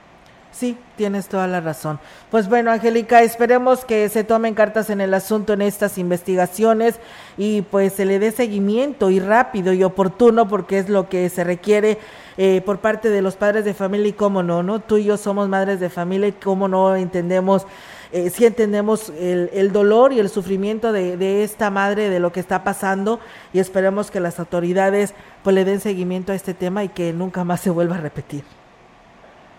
[0.51, 1.97] Sí, tienes toda la razón.
[2.29, 6.99] Pues bueno, Angélica, esperemos que se tomen cartas en el asunto en estas investigaciones
[7.37, 11.45] y pues se le dé seguimiento y rápido y oportuno porque es lo que se
[11.45, 11.99] requiere
[12.37, 14.81] eh, por parte de los padres de familia y cómo no, ¿no?
[14.81, 17.65] Tú y yo somos madres de familia y cómo no entendemos,
[18.11, 22.33] eh, sí entendemos el, el, dolor y el sufrimiento de, de esta madre, de lo
[22.33, 23.21] que está pasando
[23.53, 27.45] y esperemos que las autoridades pues le den seguimiento a este tema y que nunca
[27.45, 28.43] más se vuelva a repetir.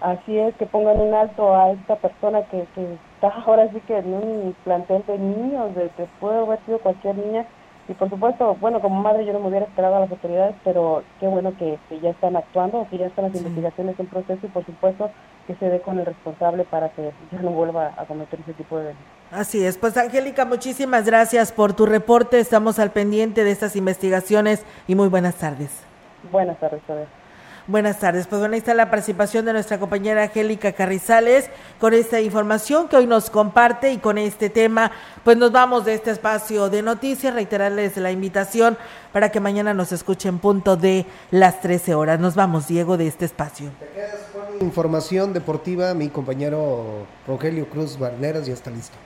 [0.02, 3.98] Así es, que pongan un alto a esta persona que, que está ahora sí que
[3.98, 7.46] en un plantel de niños, de que puede haber sido cualquier niña.
[7.88, 11.02] Y por supuesto, bueno, como madre yo no me hubiera esperado a las autoridades, pero
[11.18, 14.64] qué bueno que, ya están actuando, que ya están las investigaciones en proceso y por
[14.64, 15.10] supuesto
[15.46, 18.78] que se dé con el responsable para que ya no vuelva a cometer ese tipo
[18.78, 19.06] de delitos.
[19.32, 24.64] Así es, pues Angélica, muchísimas gracias por tu reporte, estamos al pendiente de estas investigaciones
[24.86, 25.84] y muy buenas tardes.
[26.30, 27.21] Buenas tardes, a ver.
[27.68, 28.26] Buenas tardes.
[28.26, 31.48] Pues bueno, ahí está la participación de nuestra compañera Angélica Carrizales
[31.78, 34.90] con esta información que hoy nos comparte y con este tema,
[35.22, 38.76] pues nos vamos de este espacio de noticias, reiterarles la invitación
[39.12, 42.18] para que mañana nos escuchen punto de las 13 horas.
[42.18, 43.70] Nos vamos, Diego, de este espacio.
[43.78, 48.96] Te quedas con información deportiva, mi compañero Rogelio Cruz Barneras ya está listo.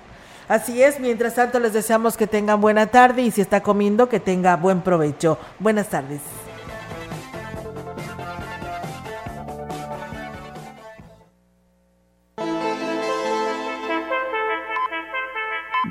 [0.49, 4.19] Así es, mientras tanto les deseamos que tengan buena tarde y si está comiendo que
[4.19, 5.39] tenga buen provecho.
[5.59, 6.21] Buenas tardes.